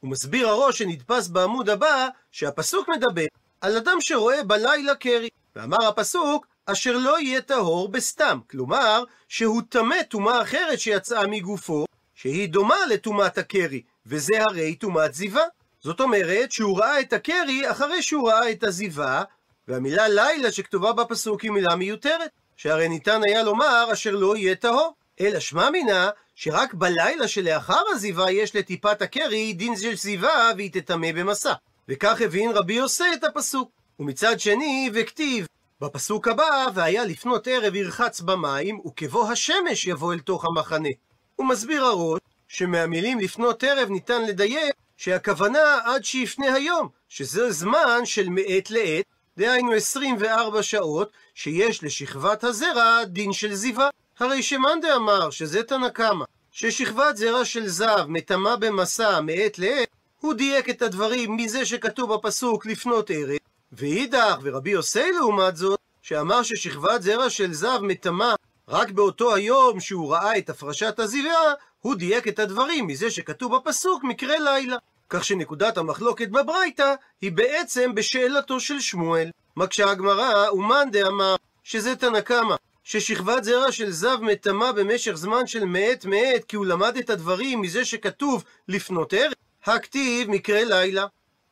הוא 0.00 0.10
מסביר 0.10 0.48
הראש 0.48 0.78
שנדפס 0.78 1.28
בעמוד 1.28 1.70
הבא, 1.70 2.08
שהפסוק 2.32 2.88
מדבר 2.88 3.24
על 3.60 3.76
אדם 3.76 3.96
שרואה 4.00 4.44
בלילה 4.44 4.94
קרי. 4.94 5.28
ואמר 5.56 5.88
הפסוק, 5.88 6.46
אשר 6.66 6.96
לא 6.96 7.20
יהיה 7.20 7.40
טהור 7.40 7.88
בסתם. 7.88 8.38
כלומר, 8.50 9.04
שהוא 9.28 9.62
טמא 9.68 10.02
טומאה 10.02 10.42
אחרת 10.42 10.80
שיצאה 10.80 11.26
מגופו, 11.26 11.84
שהיא 12.14 12.48
דומה 12.48 12.86
לטומאת 12.90 13.38
הקרי, 13.38 13.82
וזה 14.06 14.42
הרי 14.50 14.74
טומאת 14.74 15.14
זיווה. 15.14 15.44
זאת 15.80 16.00
אומרת 16.00 16.52
שהוא 16.52 16.78
ראה 16.78 17.00
את 17.00 17.12
הקרי 17.12 17.70
אחרי 17.70 18.02
שהוא 18.02 18.30
ראה 18.30 18.50
את 18.50 18.64
הזיווה, 18.64 19.22
והמילה 19.68 20.08
לילה 20.08 20.52
שכתובה 20.52 20.92
בפסוק 20.92 21.40
היא 21.40 21.50
מילה 21.50 21.76
מיותרת. 21.76 22.30
שהרי 22.56 22.88
ניתן 22.88 23.20
היה 23.28 23.42
לומר 23.42 23.88
אשר 23.92 24.10
לא 24.10 24.36
יהיה 24.36 24.54
טהור. 24.54 24.94
אלא 25.20 25.40
שמע 25.40 25.70
מינה 25.70 26.10
שרק 26.34 26.74
בלילה 26.74 27.28
שלאחר 27.28 27.82
הזיווה 27.90 28.32
יש 28.32 28.56
לטיפת 28.56 29.02
הקרי 29.02 29.52
דין 29.52 29.76
של 29.76 29.96
זיווה 29.96 30.50
והיא 30.56 30.70
תטמא 30.72 31.12
במסע. 31.12 31.52
וכך 31.88 32.20
הבין 32.20 32.50
רבי 32.50 32.74
יוסי 32.74 33.04
את 33.14 33.24
הפסוק. 33.24 33.70
ומצד 34.00 34.40
שני, 34.40 34.90
וכתיב, 34.94 35.46
בפסוק 35.80 36.28
הבא, 36.28 36.66
והיה 36.74 37.04
לפנות 37.04 37.48
ערב 37.48 37.74
ירחץ 37.74 38.20
במים, 38.20 38.80
וכבוא 38.86 39.30
השמש 39.30 39.86
יבוא 39.86 40.12
אל 40.12 40.18
תוך 40.18 40.44
המחנה. 40.44 40.88
הוא 41.36 41.46
מסביר 41.46 41.84
הראש, 41.84 42.20
שמהמילים 42.48 43.20
לפנות 43.20 43.64
ערב 43.64 43.90
ניתן 43.90 44.24
לדייק 44.24 44.74
שהכוונה 44.96 45.78
עד 45.84 46.04
שיפנה 46.04 46.54
היום, 46.54 46.88
שזה 47.08 47.50
זמן 47.52 48.00
של 48.04 48.28
מעת 48.28 48.70
לעת, 48.70 49.04
דהיינו 49.38 49.72
24 49.72 50.62
שעות, 50.62 51.10
שיש 51.34 51.84
לשכבת 51.84 52.44
הזרע 52.44 53.04
דין 53.04 53.32
של 53.32 53.54
זיווה. 53.54 53.88
הרי 54.18 54.42
שמאן 54.42 54.80
דאמר 54.80 55.30
שזה 55.30 55.62
תנא 55.62 55.88
קמא, 55.88 56.24
ששכבת 56.52 57.16
זרע 57.16 57.44
של 57.44 57.68
זב 57.68 58.04
מטמא 58.08 58.56
במסע 58.56 59.20
מעת 59.20 59.58
לעת, 59.58 59.88
הוא 60.20 60.34
דייק 60.34 60.70
את 60.70 60.82
הדברים 60.82 61.36
מזה 61.36 61.66
שכתוב 61.66 62.14
בפסוק 62.14 62.66
לפנות 62.66 63.10
ערב, 63.10 63.38
ואידך, 63.72 64.38
ורבי 64.42 64.70
יוסי 64.70 65.12
לעומת 65.12 65.56
זאת, 65.56 65.78
שאמר 66.02 66.42
ששכבת 66.42 67.02
זרע 67.02 67.30
של 67.30 67.52
זב 67.52 67.78
מטמא 67.82 68.34
רק 68.68 68.90
באותו 68.90 69.34
היום 69.34 69.80
שהוא 69.80 70.12
ראה 70.12 70.38
את 70.38 70.50
הפרשת 70.50 70.98
הזיווה, 70.98 71.54
הוא 71.80 71.94
דייק 71.94 72.28
את 72.28 72.38
הדברים 72.38 72.86
מזה 72.86 73.10
שכתוב 73.10 73.56
בפסוק 73.56 74.04
מקרה 74.04 74.38
לילה. 74.38 74.76
כך 75.10 75.24
שנקודת 75.24 75.78
המחלוקת 75.78 76.28
בברייתא 76.28 76.94
היא 77.20 77.32
בעצם 77.32 77.94
בשאלתו 77.94 78.60
של 78.60 78.80
שמואל. 78.80 79.30
מקשה 79.56 79.90
הגמרא, 79.90 80.50
ומאן 80.50 80.90
דאמר 80.90 81.36
שזה 81.64 81.96
תנא 81.96 82.20
קמא, 82.20 82.56
ששכבת 82.90 83.44
זרע 83.44 83.72
של 83.72 83.90
זב 83.90 84.18
מטמא 84.20 84.72
במשך 84.72 85.12
זמן 85.12 85.46
של 85.46 85.64
מעת 85.64 86.04
מעת, 86.04 86.44
כי 86.44 86.56
הוא 86.56 86.66
למד 86.66 86.96
את 86.96 87.10
הדברים 87.10 87.60
מזה 87.60 87.84
שכתוב 87.84 88.44
לפנות 88.68 89.12
ערב, 89.12 89.32
הכתיב 89.64 90.30
מקרה 90.30 90.64
לילה. 90.64 91.06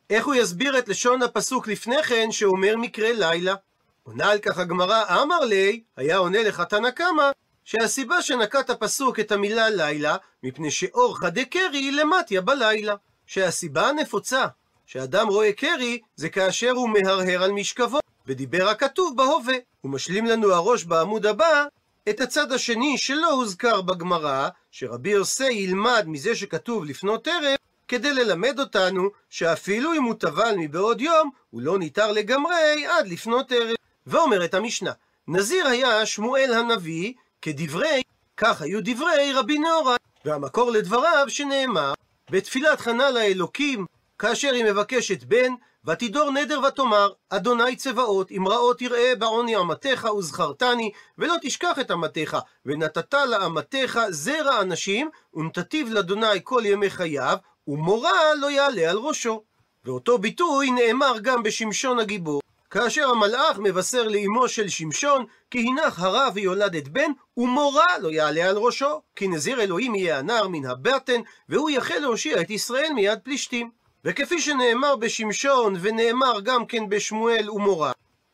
איך 0.09 0.25
הוא 0.25 0.35
יסביר 0.35 0.79
את 0.79 0.89
לשון 0.89 1.21
הפסוק 1.21 1.67
לפני 1.67 2.03
כן 2.03 2.31
שאומר 2.31 2.77
מקרה 2.77 3.11
לילה? 3.11 3.55
עונה 4.03 4.29
על 4.31 4.39
כך 4.39 4.57
הגמרא, 4.57 5.21
אמר 5.21 5.39
לי, 5.39 5.81
היה 5.97 6.17
עונה 6.17 6.43
לך 6.43 6.61
תנא 6.69 6.91
קמא, 6.91 7.31
שהסיבה 7.65 8.21
שנקט 8.21 8.69
הפסוק 8.69 9.19
את 9.19 9.31
המילה 9.31 9.69
לילה, 9.69 10.17
מפני 10.43 10.71
שאורחא 10.71 11.29
דקרי 11.29 11.91
למטיה 11.91 12.41
בלילה. 12.41 12.95
שהסיבה 13.25 13.89
הנפוצה 13.89 14.45
שאדם 14.85 15.27
רואה 15.27 15.53
קרי, 15.53 15.99
זה 16.15 16.29
כאשר 16.29 16.71
הוא 16.71 16.89
מהרהר 16.89 17.43
על 17.43 17.51
משכבו, 17.51 17.99
ודיבר 18.27 18.69
הכתוב 18.69 19.17
בהווה. 19.17 19.55
הוא 19.81 19.91
משלים 19.91 20.25
לנו 20.25 20.53
הראש 20.53 20.83
בעמוד 20.83 21.25
הבא 21.25 21.65
את 22.09 22.21
הצד 22.21 22.51
השני 22.51 22.97
שלא 22.97 23.31
הוזכר 23.31 23.81
בגמרא, 23.81 24.49
שרבי 24.71 25.09
יוסי 25.09 25.51
ילמד 25.51 26.03
מזה 26.07 26.35
שכתוב 26.35 26.85
לפנות 26.85 27.27
ערב, 27.27 27.55
כדי 27.87 28.13
ללמד 28.13 28.59
אותנו 28.59 29.09
שאפילו 29.29 29.93
אם 29.93 30.03
הוא 30.03 30.13
טבל 30.13 30.55
מבעוד 30.57 31.01
יום, 31.01 31.29
הוא 31.49 31.61
לא 31.61 31.79
ניתר 31.79 32.11
לגמרי 32.11 32.85
עד 32.85 33.07
לפנות 33.07 33.51
ערב. 33.51 33.75
ואומרת 34.07 34.53
המשנה, 34.53 34.91
נזיר 35.27 35.67
היה 35.67 36.05
שמואל 36.05 36.53
הנביא 36.53 37.13
כדברי, 37.41 38.01
כך 38.37 38.61
היו 38.61 38.79
דברי 38.83 39.33
רבי 39.33 39.59
נהוראי. 39.59 39.97
והמקור 40.25 40.71
לדבריו 40.71 41.25
שנאמר, 41.27 41.93
בתפילת 42.31 42.79
חנה 42.79 43.09
לאלוקים, 43.09 43.85
כאשר 44.19 44.53
היא 44.53 44.65
מבקשת 44.65 45.23
בן, 45.23 45.53
ותדור 45.85 46.31
נדר 46.31 46.59
ותאמר, 46.67 47.11
אדוני 47.29 47.75
צבאות, 47.75 48.31
אם 48.31 48.47
רעות 48.47 48.79
תראה 48.79 49.13
בעוני 49.19 49.57
אמתך 49.57 50.07
וזכרתני, 50.17 50.91
ולא 51.17 51.35
תשכח 51.41 51.79
את 51.79 51.91
אמתך, 51.91 52.37
ונתת 52.65 53.13
לאמתך 53.13 53.99
זרע 54.09 54.61
אנשים, 54.61 55.09
ונתתיו 55.33 55.87
לאדוני 55.93 56.39
כל 56.43 56.61
ימי 56.65 56.89
חייו, 56.89 57.37
ומורא 57.67 58.11
לא 58.39 58.51
יעלה 58.51 58.89
על 58.89 58.97
ראשו. 58.97 59.43
ואותו 59.85 60.17
ביטוי 60.17 60.71
נאמר 60.71 61.13
גם 61.21 61.43
בשמשון 61.43 61.99
הגיבור, 61.99 62.41
כאשר 62.69 63.09
המלאך 63.09 63.59
מבשר 63.59 64.07
לאמו 64.07 64.47
של 64.47 64.67
שמשון, 64.69 65.25
כי 65.51 65.65
הנך 65.67 65.99
הרה 65.99 66.29
ויולדת 66.33 66.87
בן, 66.87 67.11
ומורא 67.37 67.85
לא 68.01 68.11
יעלה 68.11 68.49
על 68.49 68.57
ראשו, 68.57 69.01
כי 69.15 69.27
נזיר 69.27 69.61
אלוהים 69.61 69.95
יהיה 69.95 70.19
הנער 70.19 70.47
מן 70.47 70.65
הבטן, 70.65 71.21
והוא 71.49 71.69
יחל 71.69 71.99
להושיע 71.99 72.41
את 72.41 72.49
ישראל 72.49 72.91
מיד 72.95 73.19
פלישתים. 73.23 73.76
וכפי 74.09 74.41
שנאמר 74.41 74.95
בשמשון, 74.95 75.75
ונאמר 75.81 76.39
גם 76.43 76.65
כן 76.65 76.89
בשמואל 76.89 77.49
ומורא, 77.49 77.91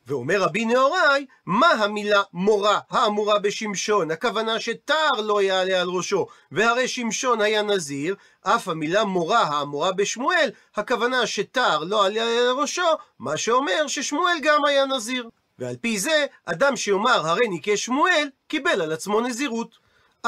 ואומר 0.07 0.41
רבי 0.41 0.65
נהוראי, 0.65 1.25
מה 1.45 1.71
המילה 1.71 2.21
מורה 2.33 2.79
האמורה 2.89 3.39
בשמשון? 3.39 4.11
הכוונה 4.11 4.59
שתער 4.59 5.21
לא 5.23 5.41
יעלה 5.41 5.81
על 5.81 5.89
ראשו, 5.89 6.27
והרי 6.51 6.87
שמשון 6.87 7.41
היה 7.41 7.61
נזיר, 7.61 8.15
אף 8.41 8.67
המילה 8.67 9.03
מורה 9.03 9.41
האמורה 9.41 9.91
בשמואל, 9.91 10.51
הכוונה 10.75 11.27
שתער 11.27 11.83
לא 11.83 12.09
יעלה 12.09 12.49
על 12.49 12.55
ראשו, 12.59 12.87
מה 13.19 13.37
שאומר 13.37 13.87
ששמואל 13.87 14.37
גם 14.41 14.65
היה 14.65 14.85
נזיר. 14.85 15.29
ועל 15.59 15.75
פי 15.81 15.99
זה, 15.99 16.25
אדם 16.45 16.75
שיאמר 16.75 17.27
הרי 17.27 17.47
ניקה 17.47 17.77
שמואל, 17.77 18.29
קיבל 18.47 18.81
על 18.81 18.91
עצמו 18.91 19.21
נזירות. 19.21 19.77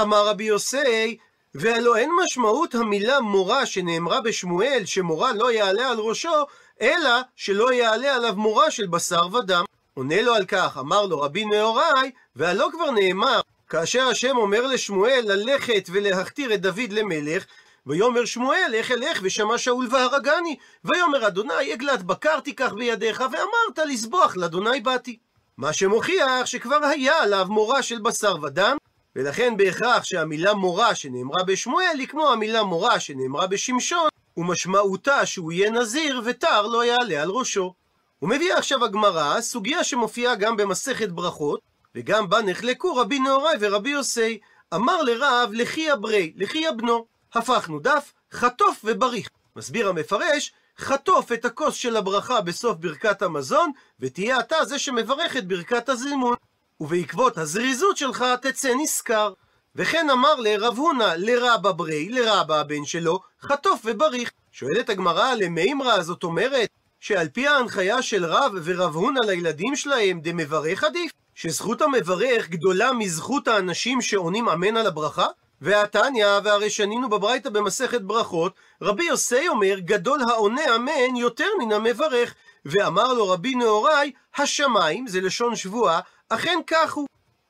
אמר 0.01 0.27
רבי 0.27 0.43
יוסי, 0.43 1.17
והלא 1.57 1.97
אין 1.97 2.11
משמעות 2.23 2.75
המילה 2.75 3.19
מורה 3.19 3.65
שנאמרה 3.65 4.21
בשמואל, 4.21 4.81
שמורה 4.85 5.33
לא 5.33 5.51
יעלה 5.51 5.89
על 5.89 5.99
ראשו, 5.99 6.45
אלא 6.81 7.09
שלא 7.35 7.73
יעלה 7.73 8.15
עליו 8.15 8.33
מורה 8.35 8.71
של 8.71 8.87
בשר 8.87 9.27
ודם. 9.33 9.63
עונה 9.93 10.21
לו 10.21 10.33
על 10.33 10.45
כך, 10.45 10.77
אמר 10.79 11.05
לו 11.05 11.21
רבי 11.21 11.45
נהוראי, 11.45 12.11
והלא 12.35 12.69
כבר 12.71 12.91
נאמר, 12.91 13.39
כאשר 13.69 14.07
השם 14.07 14.37
אומר 14.37 14.67
לשמואל 14.67 15.21
ללכת 15.25 15.89
ולהכתיר 15.91 16.53
את 16.53 16.61
דוד 16.61 16.91
למלך, 16.91 17.45
ויאמר 17.85 18.25
שמואל, 18.25 18.71
איך 18.73 18.91
אלך 18.91 19.19
ושמע 19.23 19.57
שאול 19.57 19.87
והרגני. 19.91 20.55
ויאמר 20.85 21.27
אדוני, 21.27 21.73
עגלת 21.73 22.03
בקר 22.03 22.39
תיקח 22.39 22.73
בידיך, 22.73 23.23
ואמרת 23.31 23.87
לסבוח 23.89 24.37
לאדוני 24.37 24.81
באתי. 24.81 25.17
מה 25.57 25.73
שמוכיח 25.73 26.45
שכבר 26.45 26.85
היה 26.85 27.23
עליו 27.23 27.45
מורה 27.49 27.83
של 27.83 27.99
בשר 27.99 28.35
ודם, 28.43 28.77
ולכן 29.15 29.57
בהכרח 29.57 30.03
שהמילה 30.03 30.53
מורה 30.53 30.95
שנאמרה 30.95 31.43
בשמואל 31.43 31.95
היא 31.99 32.07
כמו 32.07 32.29
המילה 32.29 32.63
מורה 32.63 32.99
שנאמרה 32.99 33.47
בשמשון, 33.47 34.09
ומשמעותה 34.37 35.25
שהוא 35.25 35.51
יהיה 35.51 35.71
נזיר 35.71 36.21
ותר 36.25 36.67
לא 36.67 36.85
יעלה 36.85 37.21
על 37.21 37.29
ראשו. 37.29 37.73
הוא 38.19 38.29
מביא 38.29 38.53
עכשיו 38.53 38.85
הגמרא 38.85 39.41
סוגיה 39.41 39.83
שמופיעה 39.83 40.35
גם 40.35 40.57
במסכת 40.57 41.09
ברכות, 41.09 41.59
וגם 41.95 42.29
בה 42.29 42.41
נחלקו 42.41 42.95
רבי 42.95 43.19
נהוראי 43.19 43.55
ורבי 43.59 43.89
יוסי. 43.89 44.39
אמר 44.73 45.01
לרב, 45.01 45.49
לכי 45.53 45.93
אברי, 45.93 46.33
לכי 46.35 46.69
אבנו. 46.69 47.05
הפכנו 47.33 47.79
דף, 47.79 48.13
חטוף 48.31 48.81
ובריך. 48.83 49.29
מסביר 49.55 49.89
המפרש, 49.89 50.53
חטוף 50.77 51.31
את 51.31 51.45
הכוס 51.45 51.75
של 51.75 51.95
הברכה 51.95 52.41
בסוף 52.41 52.77
ברכת 52.77 53.21
המזון, 53.21 53.71
ותהיה 53.99 54.39
אתה 54.39 54.65
זה 54.65 54.79
שמברך 54.79 55.37
את 55.37 55.47
ברכת 55.47 55.89
הזימון. 55.89 56.35
ובעקבות 56.79 57.37
הזריזות 57.37 57.97
שלך 57.97 58.25
תצא 58.41 58.71
נשכר. 58.83 59.33
וכן 59.75 60.09
אמר 60.09 60.35
לרב 60.35 60.77
הונא, 60.77 61.13
לרבא 61.17 61.71
ברי, 61.71 62.09
לרבא 62.09 62.59
הבן 62.59 62.85
שלו, 62.85 63.19
חטוף 63.41 63.81
ובריך. 63.85 64.31
שואלת 64.51 64.89
הגמרא, 64.89 65.33
למימרא, 65.33 66.01
זאת 66.01 66.23
אומרת, 66.23 66.69
שעל 66.99 67.27
פי 67.27 67.47
ההנחיה 67.47 68.01
של 68.01 68.25
רב 68.25 68.51
ורב 68.63 68.95
הונא 68.95 69.19
לילדים 69.19 69.75
שלהם, 69.75 70.19
דמברך 70.21 70.83
עדיף? 70.83 71.11
שזכות 71.35 71.81
המברך 71.81 72.49
גדולה 72.49 72.93
מזכות 72.93 73.47
האנשים 73.47 74.01
שעונים 74.01 74.49
אמן 74.49 74.77
על 74.77 74.87
הברכה? 74.87 75.27
והתניא, 75.61 76.27
והרי 76.43 76.69
שנינו 76.69 77.09
בברייתא 77.09 77.49
במסכת 77.49 78.01
ברכות, 78.01 78.53
רבי 78.81 79.03
יוסי 79.03 79.47
אומר, 79.47 79.79
גדול 79.79 80.19
העונה 80.29 80.75
אמן 80.75 81.15
יותר 81.15 81.47
מן 81.59 81.71
המברך. 81.71 82.35
ואמר 82.65 83.13
לו 83.13 83.29
רבי 83.29 83.55
נהוראי, 83.55 84.11
השמיים, 84.37 85.07
זה 85.07 85.21
לשון 85.21 85.55
שבועה, 85.55 85.99
אכן 86.29 86.59
כך 86.67 86.93
הוא. 86.93 87.07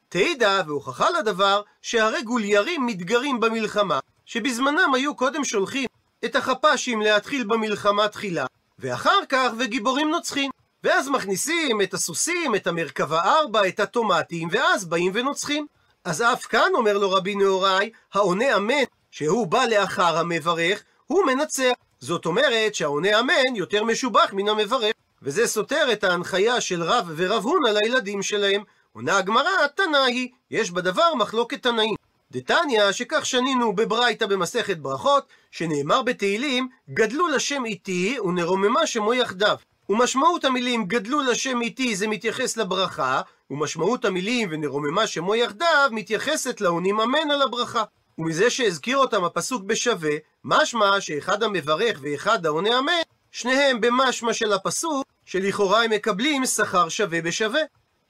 תדע 0.09 0.61
והוכחה 0.67 1.09
לדבר, 1.09 1.61
שהרי 1.81 2.21
גוליירים 2.23 2.85
מתגרים 2.85 3.39
במלחמה, 3.39 3.99
שבזמנם 4.25 4.93
היו 4.93 5.15
קודם 5.15 5.43
שולחים 5.43 5.87
את 6.25 6.35
החפ"שים 6.35 7.01
להתחיל 7.01 7.43
במלחמה 7.43 8.07
תחילה, 8.07 8.45
ואחר 8.79 9.19
כך 9.29 9.51
וגיבורים 9.59 10.09
נוצחים. 10.09 10.51
ואז 10.83 11.09
מכניסים 11.09 11.81
את 11.81 11.93
הסוסים, 11.93 12.55
את 12.55 12.67
המרכבה 12.67 13.21
ארבע, 13.21 13.67
את 13.67 13.79
הטומטים, 13.79 14.47
ואז 14.51 14.85
באים 14.85 15.11
ונוצחים. 15.15 15.67
אז 16.03 16.21
אף 16.21 16.45
כאן, 16.45 16.71
אומר 16.73 16.97
לו 16.97 17.11
רבי 17.11 17.35
נהוראי, 17.35 17.89
העונה 18.13 18.55
אמן, 18.55 18.83
שהוא 19.11 19.47
בא 19.47 19.65
לאחר 19.65 20.17
המברך, 20.17 20.83
הוא 21.07 21.25
מנצח. 21.25 21.73
זאת 21.99 22.25
אומרת 22.25 22.75
שהעונה 22.75 23.19
אמן 23.19 23.55
יותר 23.55 23.83
משובח 23.83 24.29
מן 24.33 24.47
המברך. 24.49 24.94
וזה 25.21 25.47
סותר 25.47 25.91
את 25.91 26.03
ההנחיה 26.03 26.61
של 26.61 26.83
רב 26.83 27.11
ורב 27.15 27.43
הונא 27.43 27.69
לילדים 27.69 28.23
שלהם. 28.23 28.63
עונה 28.93 29.17
הגמרא, 29.17 29.67
תנא 29.75 29.97
היא, 29.97 30.29
יש 30.51 30.71
בדבר 30.71 31.15
מחלוקת 31.15 31.63
תנאים. 31.63 31.95
דתניא, 32.31 32.91
שכך 32.91 33.25
שנינו 33.25 33.75
בברייתא 33.75 34.25
במסכת 34.25 34.77
ברכות, 34.77 35.25
שנאמר 35.51 36.01
בתהילים, 36.01 36.69
גדלו 36.89 37.27
לשם 37.27 37.65
איתי 37.65 38.17
ונרוממה 38.19 38.87
שמו 38.87 39.13
יחדיו. 39.13 39.57
ומשמעות 39.89 40.45
המילים 40.45 40.85
גדלו 40.85 41.21
לשם 41.21 41.61
איתי 41.61 41.95
זה 41.95 42.07
מתייחס 42.07 42.57
לברכה, 42.57 43.21
ומשמעות 43.51 44.05
המילים 44.05 44.49
ונרוממה 44.51 45.07
שמו 45.07 45.35
יחדיו 45.35 45.89
מתייחסת 45.91 46.61
לעונים 46.61 46.99
אמן 46.99 47.31
על 47.31 47.41
הברכה. 47.41 47.83
ומזה 48.17 48.49
שהזכיר 48.49 48.97
אותם 48.97 49.23
הפסוק 49.23 49.63
בשווה, 49.63 50.15
משמע 50.43 51.01
שאחד 51.01 51.43
המברך 51.43 51.99
ואחד 52.01 52.45
העונה 52.45 52.79
אמן, 52.79 53.01
שניהם 53.35 53.81
במשמע 53.81 54.33
של 54.33 54.53
הפסוק, 54.53 55.05
שלכאורה 55.25 55.83
הם 55.83 55.91
מקבלים 55.91 56.45
שכר 56.45 56.89
שווה 56.89 57.21
בשווה. 57.21 57.59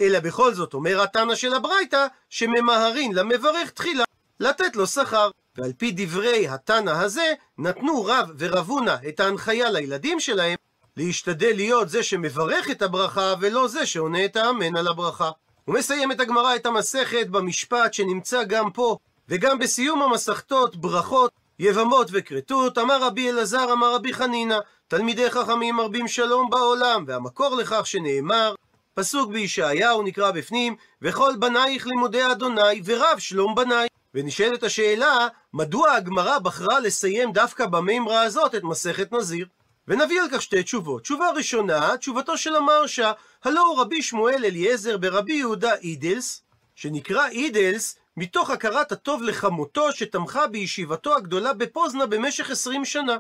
אלא 0.02 0.20
בכל 0.20 0.54
זאת 0.54 0.74
אומר 0.74 1.02
התנא 1.02 1.36
של 1.36 1.54
הברייתא, 1.54 2.08
שממהרין 2.30 3.14
למברך 3.14 3.70
תחילה 3.70 4.04
לתת 4.40 4.76
לו 4.76 4.88
שכר. 4.88 5.30
ועל 5.58 5.74
פי 5.78 5.92
דברי 5.96 6.48
התנא 6.48 6.90
הזה, 6.90 7.34
נתנו 7.58 8.06
רב 8.06 8.30
ורב 8.38 8.70
הונא 8.70 8.96
את 9.08 9.20
ההנחיה 9.20 9.70
לילדים 9.70 10.20
שלהם, 10.20 10.56
להשתדל 10.98 11.54
להיות 11.56 11.90
זה 11.90 12.04
שמברך 12.04 12.70
את 12.70 12.82
הברכה, 12.82 13.34
ולא 13.40 13.68
זה 13.68 13.86
שעונה 13.86 14.26
את 14.26 14.36
האמן 14.36 14.78
על 14.78 14.88
הברכה. 14.88 15.32
את 16.12 16.20
הגמרא 16.20 16.56
את 16.56 16.66
המסכת 16.66 17.28
במשפט 17.28 17.94
שנמצא 17.94 18.44
גם 18.44 18.72
פה, 18.72 18.98
וגם 19.30 19.60
בסיום 19.60 20.02
המסכתות, 20.02 20.76
ברכות, 20.76 21.32
יבמות 21.60 22.08
וכרתות, 22.12 22.78
אמר 22.78 23.04
רבי 23.04 23.30
אלעזר, 23.30 23.74
אמר 23.74 23.96
רבי 23.96 24.14
חנינא, 24.14 24.58
תלמידי 24.88 25.32
חכמים 25.32 25.76
מרבים 25.76 26.08
שלום 26.08 26.50
בעולם, 26.50 27.04
והמקור 27.08 27.56
לכך 27.56 27.88
שנאמר, 27.88 28.56
פסוק 28.94 29.32
בישעיהו 29.32 30.04
נקרא 30.04 30.32
בפנים, 30.32 30.76
וכל 31.02 31.34
בנייך 31.40 31.88
לימודי 31.88 32.32
אדוני, 32.32 32.82
ורב 32.86 33.20
שלום 33.20 33.56
בניי. 33.56 33.88
ונשאלת 34.14 34.64
השאלה, 34.64 35.28
מדוע 35.54 35.92
הגמרא 35.92 36.40
בחרה 36.40 36.80
לסיים 36.80 37.32
דווקא 37.32 37.66
במימרה 37.66 38.22
הזאת 38.22 38.56
את 38.56 38.64
מסכת 38.64 39.12
נזיר? 39.12 39.48
ונביא 39.88 40.22
על 40.22 40.28
כך 40.32 40.42
שתי 40.42 40.64
תשובות. 40.64 41.02
תשובה 41.02 41.30
ראשונה, 41.36 41.98
תשובתו 41.98 42.38
של 42.38 42.56
המרשה, 42.56 43.12
הלא 43.44 43.76
רבי 43.78 44.02
שמואל 44.02 44.46
אליעזר 44.46 44.98
ברבי 44.98 45.34
יהודה 45.34 45.76
אידלס, 45.76 46.42
שנקרא 46.76 47.28
אידלס 47.28 47.98
מתוך 48.18 48.50
הכרת 48.50 48.92
הטוב 48.92 49.24
לחמותו 49.24 49.92
שתמכה 49.92 50.48
בישיבתו 50.48 51.16
הגדולה 51.16 51.54
בפוזנה 51.54 52.06
במשך 52.06 52.50
עשרים 52.52 52.86
שנה. 52.86 53.18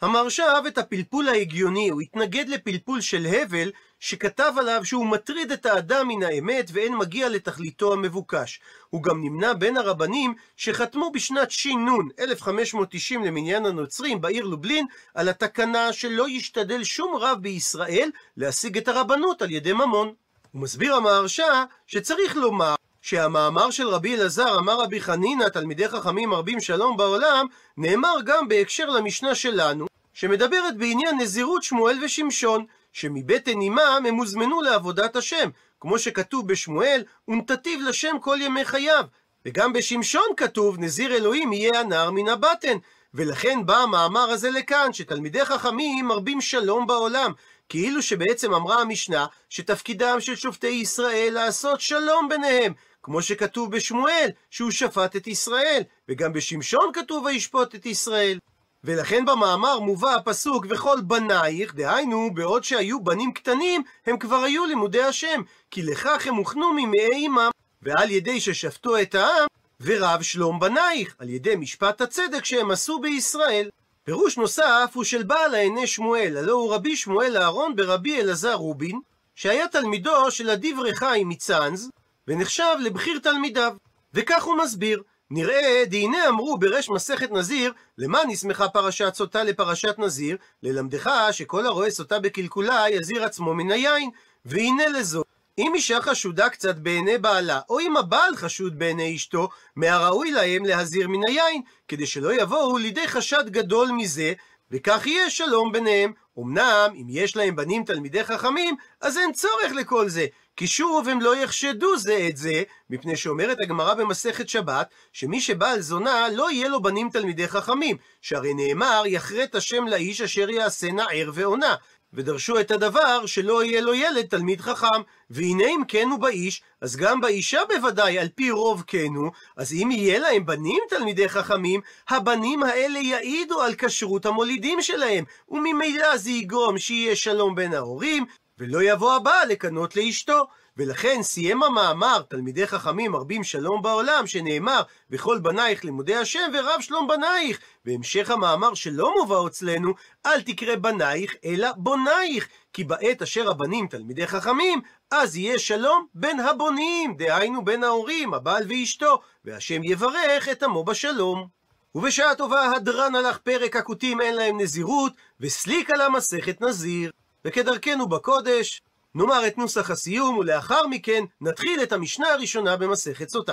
המרשה 0.00 0.54
אהב 0.54 0.66
את 0.66 0.78
הפלפול 0.78 1.28
ההגיוני, 1.28 1.88
הוא 1.88 2.00
התנגד 2.00 2.48
לפלפול 2.48 3.00
של 3.00 3.26
הבל, 3.26 3.70
שכתב 4.00 4.52
עליו 4.56 4.84
שהוא 4.84 5.06
מטריד 5.06 5.52
את 5.52 5.66
האדם 5.66 6.08
מן 6.08 6.22
האמת 6.22 6.70
ואין 6.72 6.96
מגיע 6.96 7.28
לתכליתו 7.28 7.92
המבוקש. 7.92 8.60
הוא 8.90 9.02
גם 9.02 9.24
נמנה 9.24 9.54
בין 9.54 9.76
הרבנים 9.76 10.34
שחתמו 10.56 11.10
בשנת 11.14 11.50
ש"ן, 11.50 11.86
1590 12.20 13.24
למניין 13.24 13.66
הנוצרים, 13.66 14.20
בעיר 14.20 14.44
לובלין, 14.44 14.86
על 15.14 15.28
התקנה 15.28 15.92
שלא 15.92 16.28
ישתדל 16.28 16.84
שום 16.84 17.16
רב 17.16 17.38
בישראל 17.40 18.10
להשיג 18.36 18.78
את 18.78 18.88
הרבנות 18.88 19.42
על 19.42 19.50
ידי 19.50 19.72
ממון. 19.72 20.12
הוא 20.52 20.62
מסביר 20.62 20.94
המהרש"א 20.94 21.64
שצריך 21.86 22.36
לומר 22.36 22.74
שהמאמר 23.06 23.70
של 23.70 23.88
רבי 23.88 24.14
אלעזר 24.14 24.58
אמר 24.58 24.80
רבי 24.80 25.00
חנינא, 25.00 25.48
תלמידי 25.48 25.88
חכמים 25.88 26.28
מרבים 26.28 26.60
שלום 26.60 26.96
בעולם, 26.96 27.46
נאמר 27.76 28.14
גם 28.24 28.48
בהקשר 28.48 28.86
למשנה 28.86 29.34
שלנו, 29.34 29.86
שמדברת 30.14 30.76
בעניין 30.76 31.18
נזירות 31.20 31.62
שמואל 31.62 31.98
ושמשון, 32.04 32.64
שמבטן 32.92 33.60
אמם 33.60 34.04
הם 34.08 34.14
הוזמנו 34.14 34.62
לעבודת 34.62 35.16
השם, 35.16 35.50
כמו 35.80 35.98
שכתוב 35.98 36.48
בשמואל, 36.48 37.04
ונתתיו 37.28 37.80
לשם 37.80 38.16
כל 38.20 38.38
ימי 38.40 38.64
חייו. 38.64 39.04
וגם 39.46 39.72
בשמשון 39.72 40.28
כתוב, 40.36 40.78
נזיר 40.78 41.14
אלוהים 41.14 41.52
יהיה 41.52 41.80
הנער 41.80 42.10
מן 42.10 42.28
הבטן. 42.28 42.78
ולכן 43.14 43.66
בא 43.66 43.76
המאמר 43.76 44.30
הזה 44.30 44.50
לכאן, 44.50 44.92
שתלמידי 44.92 45.44
חכמים 45.44 46.06
מרבים 46.06 46.40
שלום 46.40 46.86
בעולם. 46.86 47.32
כאילו 47.68 48.02
שבעצם 48.02 48.54
אמרה 48.54 48.80
המשנה, 48.80 49.26
שתפקידם 49.48 50.16
של 50.20 50.36
שופטי 50.36 50.66
ישראל 50.66 51.30
לעשות 51.32 51.80
שלום 51.80 52.28
ביניהם, 52.28 52.72
כמו 53.06 53.22
שכתוב 53.22 53.70
בשמואל, 53.70 54.28
שהוא 54.50 54.70
שפט 54.70 55.16
את 55.16 55.26
ישראל, 55.26 55.82
וגם 56.08 56.32
בשמשון 56.32 56.90
כתוב 56.92 57.24
וישפוט 57.24 57.74
את 57.74 57.86
ישראל. 57.86 58.38
ולכן 58.84 59.24
במאמר 59.24 59.80
מובא 59.80 60.14
הפסוק 60.14 60.66
וכל 60.68 61.00
בנייך, 61.00 61.74
דהיינו, 61.74 62.30
בעוד 62.34 62.64
שהיו 62.64 63.04
בנים 63.04 63.32
קטנים, 63.32 63.82
הם 64.06 64.18
כבר 64.18 64.36
היו 64.36 64.66
לימודי 64.66 65.02
השם, 65.02 65.42
כי 65.70 65.82
לכך 65.82 66.26
הם 66.26 66.34
הוכנו 66.34 66.72
ממאי 66.72 67.26
אמם, 67.26 67.50
ועל 67.82 68.10
ידי 68.10 68.40
ששפטו 68.40 69.02
את 69.02 69.14
העם, 69.14 69.46
ורב 69.80 70.22
שלום 70.22 70.60
בנייך, 70.60 71.14
על 71.18 71.28
ידי 71.28 71.56
משפט 71.56 72.00
הצדק 72.00 72.44
שהם 72.44 72.70
עשו 72.70 72.98
בישראל. 72.98 73.68
פירוש 74.04 74.38
נוסף 74.38 74.90
הוא 74.94 75.04
של 75.04 75.22
בעל 75.22 75.54
העיני 75.54 75.86
שמואל, 75.86 76.36
הלא 76.36 76.52
הוא 76.52 76.74
רבי 76.74 76.96
שמואל 76.96 77.36
אהרון 77.36 77.76
ברבי 77.76 78.20
אלעזר 78.20 78.54
רובין, 78.54 79.00
שהיה 79.34 79.68
תלמידו 79.68 80.30
של 80.30 80.50
הדברי 80.50 80.94
חיים 80.94 81.28
מצאנז, 81.28 81.90
ונחשב 82.28 82.76
לבכיר 82.80 83.18
תלמידיו. 83.18 83.72
וכך 84.14 84.44
הוא 84.44 84.58
מסביר, 84.64 85.02
נראה, 85.30 85.84
דהנה 85.86 86.28
אמרו 86.28 86.58
ברש 86.58 86.88
מסכת 86.88 87.30
נזיר, 87.30 87.72
למה 87.98 88.18
נסמכה 88.28 88.68
פרשת 88.68 89.14
סוטה 89.14 89.44
לפרשת 89.44 89.94
נזיר? 89.98 90.36
ללמדך 90.62 91.10
שכל 91.32 91.66
הרואה 91.66 91.90
סוטה 91.90 92.18
בקלקולה 92.18 92.84
יזיר 92.90 93.24
עצמו 93.24 93.54
מן 93.54 93.70
היין. 93.70 94.10
והנה 94.44 94.88
לזו, 94.88 95.22
אם 95.58 95.72
אישה 95.74 96.00
חשודה 96.00 96.48
קצת 96.48 96.76
בעיני 96.76 97.18
בעלה, 97.18 97.60
או 97.68 97.80
אם 97.80 97.96
הבעל 97.96 98.36
חשוד 98.36 98.78
בעיני 98.78 99.16
אשתו, 99.16 99.48
מהראוי 99.76 100.30
להם 100.30 100.64
להזיר 100.64 101.08
מן 101.08 101.28
היין, 101.28 101.62
כדי 101.88 102.06
שלא 102.06 102.42
יבואו 102.42 102.78
לידי 102.78 103.08
חשד 103.08 103.44
גדול 103.50 103.88
מזה, 103.90 104.32
וכך 104.70 105.06
יהיה 105.06 105.30
שלום 105.30 105.72
ביניהם. 105.72 106.12
אמנם, 106.38 106.90
אם 106.94 107.06
יש 107.08 107.36
להם 107.36 107.56
בנים 107.56 107.84
תלמידי 107.84 108.24
חכמים, 108.24 108.76
אז 109.00 109.18
אין 109.18 109.32
צורך 109.32 109.72
לכל 109.72 110.08
זה, 110.08 110.26
כי 110.56 110.66
שוב 110.66 111.08
הם 111.08 111.20
לא 111.20 111.36
יחשדו 111.36 111.96
זה 111.96 112.26
את 112.28 112.36
זה, 112.36 112.62
מפני 112.90 113.16
שאומרת 113.16 113.56
הגמרא 113.60 113.94
במסכת 113.94 114.48
שבת, 114.48 114.88
שמי 115.12 115.40
שבעל 115.40 115.80
זונה 115.80 116.28
לא 116.28 116.50
יהיה 116.50 116.68
לו 116.68 116.82
בנים 116.82 117.10
תלמידי 117.10 117.48
חכמים, 117.48 117.96
שהרי 118.20 118.54
נאמר, 118.54 119.02
יחרט 119.06 119.54
השם 119.54 119.86
לאיש 119.86 120.20
אשר 120.20 120.50
יעשנה 120.50 121.04
ער 121.10 121.30
ועונה. 121.34 121.74
ודרשו 122.12 122.60
את 122.60 122.70
הדבר 122.70 123.26
שלא 123.26 123.64
יהיה 123.64 123.80
לו 123.80 123.94
ילד 123.94 124.26
תלמיד 124.26 124.60
חכם. 124.60 125.02
והנה 125.30 125.64
אם 125.64 125.82
כן 125.88 126.08
הוא 126.10 126.18
באיש, 126.18 126.62
אז 126.80 126.96
גם 126.96 127.20
באישה 127.20 127.60
בוודאי, 127.68 128.18
על 128.18 128.28
פי 128.34 128.50
רוב 128.50 128.84
כן 128.86 129.14
הוא, 129.16 129.30
אז 129.56 129.72
אם 129.72 129.90
יהיה 129.90 130.18
להם 130.18 130.46
בנים 130.46 130.82
תלמידי 130.88 131.28
חכמים, 131.28 131.80
הבנים 132.08 132.62
האלה 132.62 132.98
יעידו 132.98 133.62
על 133.62 133.74
כשרות 133.74 134.26
המולידים 134.26 134.82
שלהם, 134.82 135.24
וממילא 135.48 136.16
זה 136.16 136.30
יגרום 136.30 136.78
שיהיה 136.78 137.16
שלום 137.16 137.54
בין 137.54 137.74
ההורים, 137.74 138.24
ולא 138.58 138.82
יבוא 138.82 139.12
הבעל 139.12 139.48
לקנות 139.48 139.96
לאשתו. 139.96 140.46
ולכן 140.76 141.22
סיים 141.22 141.62
המאמר, 141.62 142.22
תלמידי 142.28 142.66
חכמים 142.66 143.12
מרבים 143.12 143.44
שלום 143.44 143.82
בעולם, 143.82 144.26
שנאמר, 144.26 144.82
וכל 145.10 145.38
בנייך 145.38 145.84
לימודי 145.84 146.14
השם 146.16 146.50
ורב 146.54 146.80
שלום 146.80 147.08
בנייך. 147.08 147.58
והמשך 147.84 148.30
המאמר 148.30 148.74
שלא 148.74 149.14
מובא 149.18 149.46
אצלנו, 149.46 149.94
אל 150.26 150.42
תקרא 150.42 150.76
בנייך, 150.76 151.34
אלא 151.44 151.68
בונייך. 151.76 152.48
כי 152.72 152.84
בעת 152.84 153.22
אשר 153.22 153.50
הבנים 153.50 153.86
תלמידי 153.86 154.26
חכמים, 154.26 154.80
אז 155.10 155.36
יהיה 155.36 155.58
שלום 155.58 156.06
בין 156.14 156.40
הבונים, 156.40 157.16
דהיינו 157.16 157.64
בין 157.64 157.84
ההורים, 157.84 158.34
הבעל 158.34 158.64
ואשתו, 158.68 159.20
והשם 159.44 159.84
יברך 159.84 160.48
את 160.48 160.62
עמו 160.62 160.84
בשלום. 160.84 161.46
ובשעה 161.94 162.34
טובה 162.34 162.72
הדרן 162.72 163.14
הלך 163.14 163.38
פרק 163.38 163.76
הכותים 163.76 164.20
אין 164.20 164.34
להם 164.34 164.60
נזירות, 164.60 165.12
וסליק 165.40 165.90
על 165.90 166.00
המסכת 166.00 166.60
נזיר. 166.60 167.10
וכדרכנו 167.46 168.08
בקודש, 168.08 168.82
נאמר 169.14 169.46
את 169.46 169.58
נוסח 169.58 169.90
הסיום, 169.90 170.38
ולאחר 170.38 170.86
מכן 170.86 171.24
נתחיל 171.40 171.82
את 171.82 171.92
המשנה 171.92 172.28
הראשונה 172.28 172.76
במסכת 172.76 173.28
סוטה. 173.28 173.52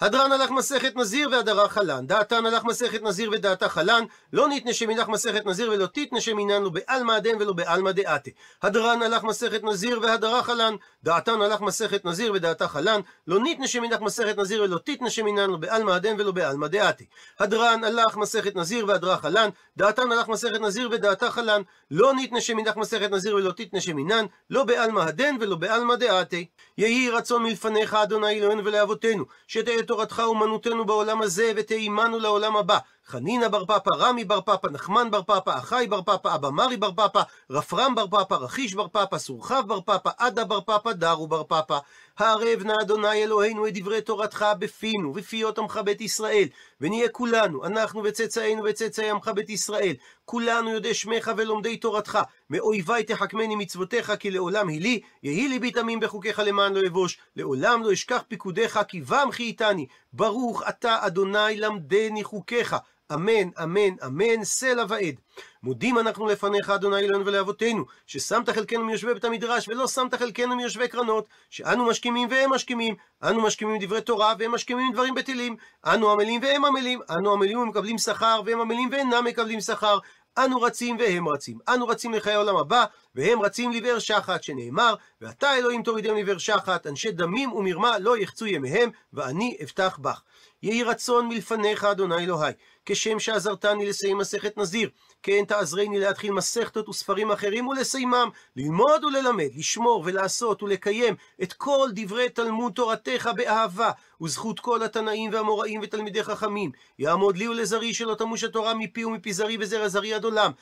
הדרן 0.00 0.32
הלך 0.32 0.50
מסכת 0.50 0.96
נזיר 0.96 1.28
והדרה 1.32 1.68
חלן, 1.68 2.06
דעתן 2.06 2.46
הלך 2.46 2.64
מסכת 2.64 3.02
נזיר 3.02 3.30
ודעתה 3.32 3.68
חלן, 3.68 4.04
לא 4.32 4.48
ניתנה 4.48 4.72
שמינך 4.72 5.08
מסכת 5.08 5.46
נזיר 5.46 5.70
ולא 5.70 5.86
תתנה 5.86 6.20
שמינן 6.20 6.62
לא 6.62 6.70
בעלמא 6.70 7.18
דן 7.18 7.36
ולא 7.40 7.52
בעלמא 7.52 7.92
דעתה. 7.92 8.30
הדרן 8.62 9.02
הלך 9.02 9.24
מסכת 9.24 9.64
נזיר 9.64 10.00
והדרה 10.02 10.42
חלן, 10.42 10.74
דעתן 11.04 11.42
הלך 11.42 11.60
מסכת 11.60 12.04
נזיר 12.04 12.32
ודעתה 12.34 12.68
חלן, 12.68 13.00
לא 13.26 13.40
ניתנה 13.40 13.68
שמינך 13.68 14.00
מסכת 14.00 14.38
נזיר 14.38 14.62
ולא 14.62 14.78
תתנה 14.84 15.10
שמינן 15.10 15.50
לא 15.50 15.56
בעלמא 15.56 15.98
דן 15.98 16.14
ולא 16.18 16.32
בעלמא 16.32 16.66
דעתה. 16.66 17.04
הדרן 17.38 17.84
הלך 17.84 18.16
מסכת 18.16 18.56
נזיר 18.56 18.84
והדרה 18.88 19.16
חלן, 19.16 19.48
דעתן 19.76 20.12
הלך 20.12 20.28
מסכת 20.28 20.60
נזיר 20.60 20.88
ודעתה 20.92 21.30
חלן, 21.30 21.62
לא 21.90 22.14
ניתנה 22.14 22.40
שמינך 22.40 22.76
מסכת 22.76 23.10
נזיר 23.10 23.36
ולא 23.36 23.52
תתנה 23.52 23.80
שמינן, 23.80 24.26
לא 24.50 24.64
בעלמא 24.64 25.00
הדן 25.00 25.36
ולא 25.40 25.56
בעלמא 25.56 25.94
דעתה. 25.94 26.36
יהי 26.78 27.10
רצון 27.10 27.42
מלפניך 27.42 27.94
אדוני 27.94 28.38
אלוהינו 28.38 28.64
ולאבותינו, 28.64 29.24
שתהיה 29.46 29.82
תורתך 29.90 30.22
אומנותנו 30.26 30.84
בעולם 30.84 31.22
הזה 31.22 31.52
ותהימנו 31.56 32.18
לעולם 32.18 32.56
הבא. 32.56 32.78
חנינא 33.06 33.48
בר 33.48 33.64
פפא, 33.64 33.90
רמי 33.98 34.24
בר 34.24 34.40
פפא, 34.40 34.66
נחמן 34.66 35.10
בר 35.10 35.22
פפא, 35.22 35.58
אחי 35.58 35.86
בר 35.88 36.02
פפא, 36.02 36.34
אבא 36.34 36.50
מרי 36.50 36.76
בר 36.76 36.92
פפא, 36.92 37.22
רפרם 37.50 37.94
בר 37.94 38.06
פפא, 38.06 38.34
רכיש 38.34 38.74
בר 38.74 38.88
פפא, 38.88 39.18
סורחב 39.18 39.62
בר 39.66 39.80
פפא, 39.80 40.10
עדה 40.18 40.44
בר 40.44 40.60
פפא, 40.60 40.92
דרו 40.92 41.26
בר 41.26 41.44
פפא. 41.44 41.78
הערב 42.20 42.62
נא 42.64 42.72
אדוני 42.82 43.24
אלוהינו 43.24 43.66
את 43.66 43.74
דברי 43.74 44.00
תורתך 44.00 44.46
בפינו, 44.58 45.12
בפיות 45.12 45.58
עמך 45.58 45.80
בית 45.84 46.00
ישראל, 46.00 46.48
ונהיה 46.80 47.08
כולנו, 47.08 47.64
אנחנו 47.64 48.02
וצאצאינו 48.04 48.62
וצאצאי 48.64 49.10
עמך 49.10 49.28
בית 49.28 49.50
ישראל, 49.50 49.94
כולנו 50.24 50.70
יודעי 50.70 50.94
שמך 50.94 51.30
ולומדי 51.36 51.76
תורתך, 51.76 52.18
מאויבי 52.50 53.02
תחכמני 53.02 53.56
מצוותיך, 53.56 54.12
כי 54.18 54.30
לעולם 54.30 54.68
היא 54.68 54.80
לי, 54.80 55.00
יהי 55.22 55.48
ליבי 55.48 55.70
תמים 55.70 56.00
בחוקיך 56.00 56.38
למען 56.38 56.74
לא 56.74 56.80
אבוש, 56.88 57.18
לעולם 57.36 57.82
לא 57.82 57.92
אשכח 57.92 58.22
פיקודיך, 58.28 58.80
כי 58.88 59.00
בם 59.00 59.28
חייתני, 59.32 59.86
ברוך 60.12 60.62
אתה 60.68 61.06
אדוני 61.06 61.56
למדני 61.56 62.24
חוקיך. 62.24 62.76
אמן, 63.14 63.50
אמן, 63.62 63.94
אמן, 64.06 64.44
סלע 64.44 64.84
ועד. 64.88 65.14
מודים 65.62 65.98
אנחנו 65.98 66.26
לפניך, 66.26 66.70
אדוני 66.70 66.96
אלוהינו 66.96 67.26
ולאבותינו, 67.26 67.84
ששמת 68.06 68.50
חלקנו 68.50 68.84
מיושבי 68.84 69.14
בית 69.14 69.24
המדרש, 69.24 69.68
ולא 69.68 69.88
שמת 69.88 70.14
חלקנו 70.14 70.56
מיושבי 70.56 70.88
קרנות, 70.88 71.28
שאנו 71.50 71.84
משכימים 71.86 72.28
והם 72.30 72.50
משכימים, 72.50 72.94
אנו 73.22 73.42
משכימים 73.42 73.80
דברי 73.80 74.00
תורה 74.00 74.34
והם 74.38 74.52
משכימים 74.52 74.92
דברים 74.92 75.14
בטלים, 75.14 75.56
אנו 75.86 76.10
עמלים 76.10 76.40
והם 76.42 76.64
עמלים, 76.64 77.00
אנו 77.10 77.32
עמלים 77.32 77.58
ומקבלים 77.58 77.98
שכר, 77.98 78.40
והם 78.46 78.60
עמלים 78.60 78.88
ואינם 78.92 79.24
מקבלים 79.24 79.60
שכר, 79.60 79.98
אנו 80.38 80.62
רצים 80.62 80.96
והם 80.98 81.28
רצים. 81.28 81.58
אנו 81.68 81.88
רצים 81.88 82.14
לחיי 82.14 82.32
העולם 82.32 82.56
הבא, 82.56 82.84
והם 83.14 83.42
רצים 83.42 83.72
לבאר 83.72 83.98
שחת, 83.98 84.42
שנאמר, 84.42 84.94
ואתה 85.20 85.54
אלוהים 85.54 85.82
תורידם 85.82 86.16
לבאר 86.16 86.38
שחת, 86.38 86.86
אנשי 86.86 87.12
דמים 87.12 87.52
ומרמה 87.52 87.98
לא 87.98 88.18
יחצו 88.18 88.46
ימיהם, 88.46 88.90
ואני 89.12 89.56
אפתח 89.62 89.98
בך. 90.02 90.22
יהי 90.62 90.82
רצון 90.82 91.28
מלפניך, 91.28 91.84
אדוני 91.84 92.24
אלוהי, 92.24 92.52
כשם 92.86 93.18
שעזרתני 93.18 93.86
לסיים 93.86 94.18
מסכת 94.18 94.58
נזיר, 94.58 94.90
כן 95.22 95.44
תעזרני 95.48 95.98
להתחיל 95.98 96.32
מסכתות 96.32 96.88
וספרים 96.88 97.30
אחרים 97.30 97.68
ולסיימם, 97.68 98.28
ללמוד 98.56 99.04
וללמד, 99.04 99.48
לשמור 99.56 100.02
ולעשות 100.06 100.62
ולקיים 100.62 101.14
את 101.42 101.52
כל 101.52 101.88
דברי 101.94 102.28
תלמוד 102.28 102.72
תורתך 102.72 103.30
באהבה, 103.36 103.90
וזכות 104.22 104.60
כל 104.60 104.82
התנאים 104.82 105.30
והמוראים 105.32 105.80
ותלמידי 105.82 106.24
חכמים. 106.24 106.70
יעמוד 106.98 107.36
לי 107.36 107.48
ולזרי 107.48 107.94
שלא 107.94 108.14
תמוש 108.14 108.44
התורה 108.44 108.74
מפי 108.74 109.04
ומפי 109.04 109.32
זרי 109.32 109.56
וזרע 109.60 109.88
זרי 109.88 110.14
עד 110.14 110.24
עולם. 110.24 110.52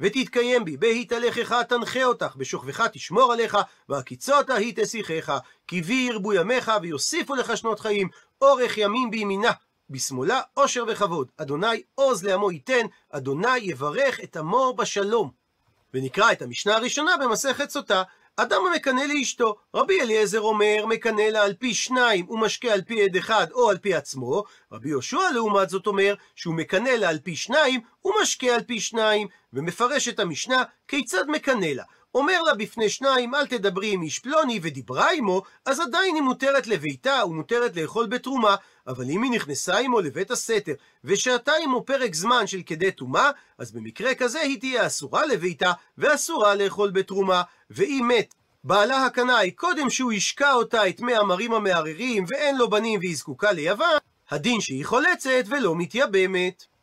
ותתקיים 0.00 0.64
בי, 0.64 0.76
בהתהלכך 0.76 1.52
תנחה 1.68 2.04
אותך, 2.04 2.36
בשוכבך 2.36 2.86
תשמור 2.92 3.32
עליך, 3.32 3.58
והקיצות 3.88 4.50
ההיא 4.50 4.72
תשיחך, 4.76 5.38
כי 5.68 5.82
בי 5.82 6.06
ירבו 6.10 6.32
ימיך, 6.32 6.72
ויוסיפו 6.82 7.34
לך 7.34 7.56
שנות 7.56 7.80
חיים, 7.80 8.08
אורך 8.42 8.78
ימים 8.78 9.10
בימינה. 9.10 9.52
בשמאלה 9.90 10.40
עושר 10.54 10.84
וכבוד. 10.88 11.30
אדוני 11.36 11.82
עוז 11.94 12.24
לעמו 12.24 12.50
ייתן, 12.52 12.86
אדוני 13.10 13.58
יברך 13.58 14.20
את 14.20 14.36
עמו 14.36 14.74
בשלום. 14.78 15.30
ונקרא 15.94 16.32
את 16.32 16.42
המשנה 16.42 16.76
הראשונה 16.76 17.16
במסכת 17.16 17.70
סוטה. 17.70 18.02
אדם 18.36 18.62
המקנא 18.66 19.00
לאשתו, 19.00 19.56
רבי 19.74 20.00
אליעזר 20.00 20.40
אומר, 20.40 20.86
מקנא 20.86 21.22
לה 21.22 21.42
על 21.42 21.54
פי 21.54 21.74
שניים 21.74 22.30
ומשקה 22.30 22.72
על 22.72 22.82
פי 22.82 23.02
עד 23.02 23.16
אחד 23.16 23.46
או 23.52 23.70
על 23.70 23.78
פי 23.78 23.94
עצמו, 23.94 24.44
רבי 24.72 24.88
יהושע 24.88 25.30
לעומת 25.34 25.70
זאת 25.70 25.86
אומר, 25.86 26.14
שהוא 26.34 26.54
מקנא 26.54 26.88
לה 26.88 27.08
על 27.08 27.18
פי 27.18 27.36
שניים 27.36 27.80
ומשקה 28.04 28.54
על 28.54 28.62
פי 28.62 28.80
שניים, 28.80 29.28
ומפרש 29.52 30.08
את 30.08 30.20
המשנה 30.20 30.62
כיצד 30.88 31.24
מקנא 31.28 31.66
לה. 31.66 31.84
אומר 32.16 32.42
לה 32.42 32.54
בפני 32.54 32.88
שניים, 32.88 33.34
אל 33.34 33.46
תדברי 33.46 33.92
עם 33.92 34.02
איש 34.02 34.18
פלוני, 34.18 34.60
ודיברה 34.62 35.08
עמו, 35.12 35.42
אז 35.66 35.80
עדיין 35.80 36.14
היא 36.14 36.22
מותרת 36.22 36.66
לביתה 36.66 37.22
ומותרת 37.26 37.76
לאכול 37.76 38.06
בתרומה, 38.06 38.56
אבל 38.86 39.04
אם 39.10 39.22
היא 39.22 39.30
נכנסה 39.30 39.78
עמו 39.78 40.00
לבית 40.00 40.30
הסתר, 40.30 40.72
ושהתה 41.04 41.52
עמו 41.64 41.82
פרק 41.84 42.14
זמן 42.14 42.46
של 42.46 42.60
כדי 42.66 42.92
טומאה, 42.92 43.30
אז 43.58 43.72
במקרה 43.72 44.14
כזה 44.14 44.40
היא 44.40 44.60
תהיה 44.60 44.86
אסורה 44.86 45.26
לביתה, 45.26 45.72
ואסורה 45.98 46.54
לאכול 46.54 46.90
בתרומה, 46.90 47.42
ואם 47.70 48.10
מת 48.18 48.34
בעלה 48.64 49.04
הקנאי, 49.04 49.50
קודם 49.50 49.90
שהוא 49.90 50.12
השקע 50.12 50.52
אותה 50.52 50.88
את 50.88 51.00
מי 51.00 51.14
המרים 51.14 51.52
המערערים, 51.52 52.24
ואין 52.28 52.56
לו 52.56 52.70
בנים 52.70 53.00
והיא 53.00 53.16
זקוקה 53.16 53.52
ליוון, 53.52 53.98
הדין 54.30 54.60
שהיא 54.60 54.86
חולצת 54.86 55.44
ולא 55.46 55.74
מתייבמת. 55.76 56.75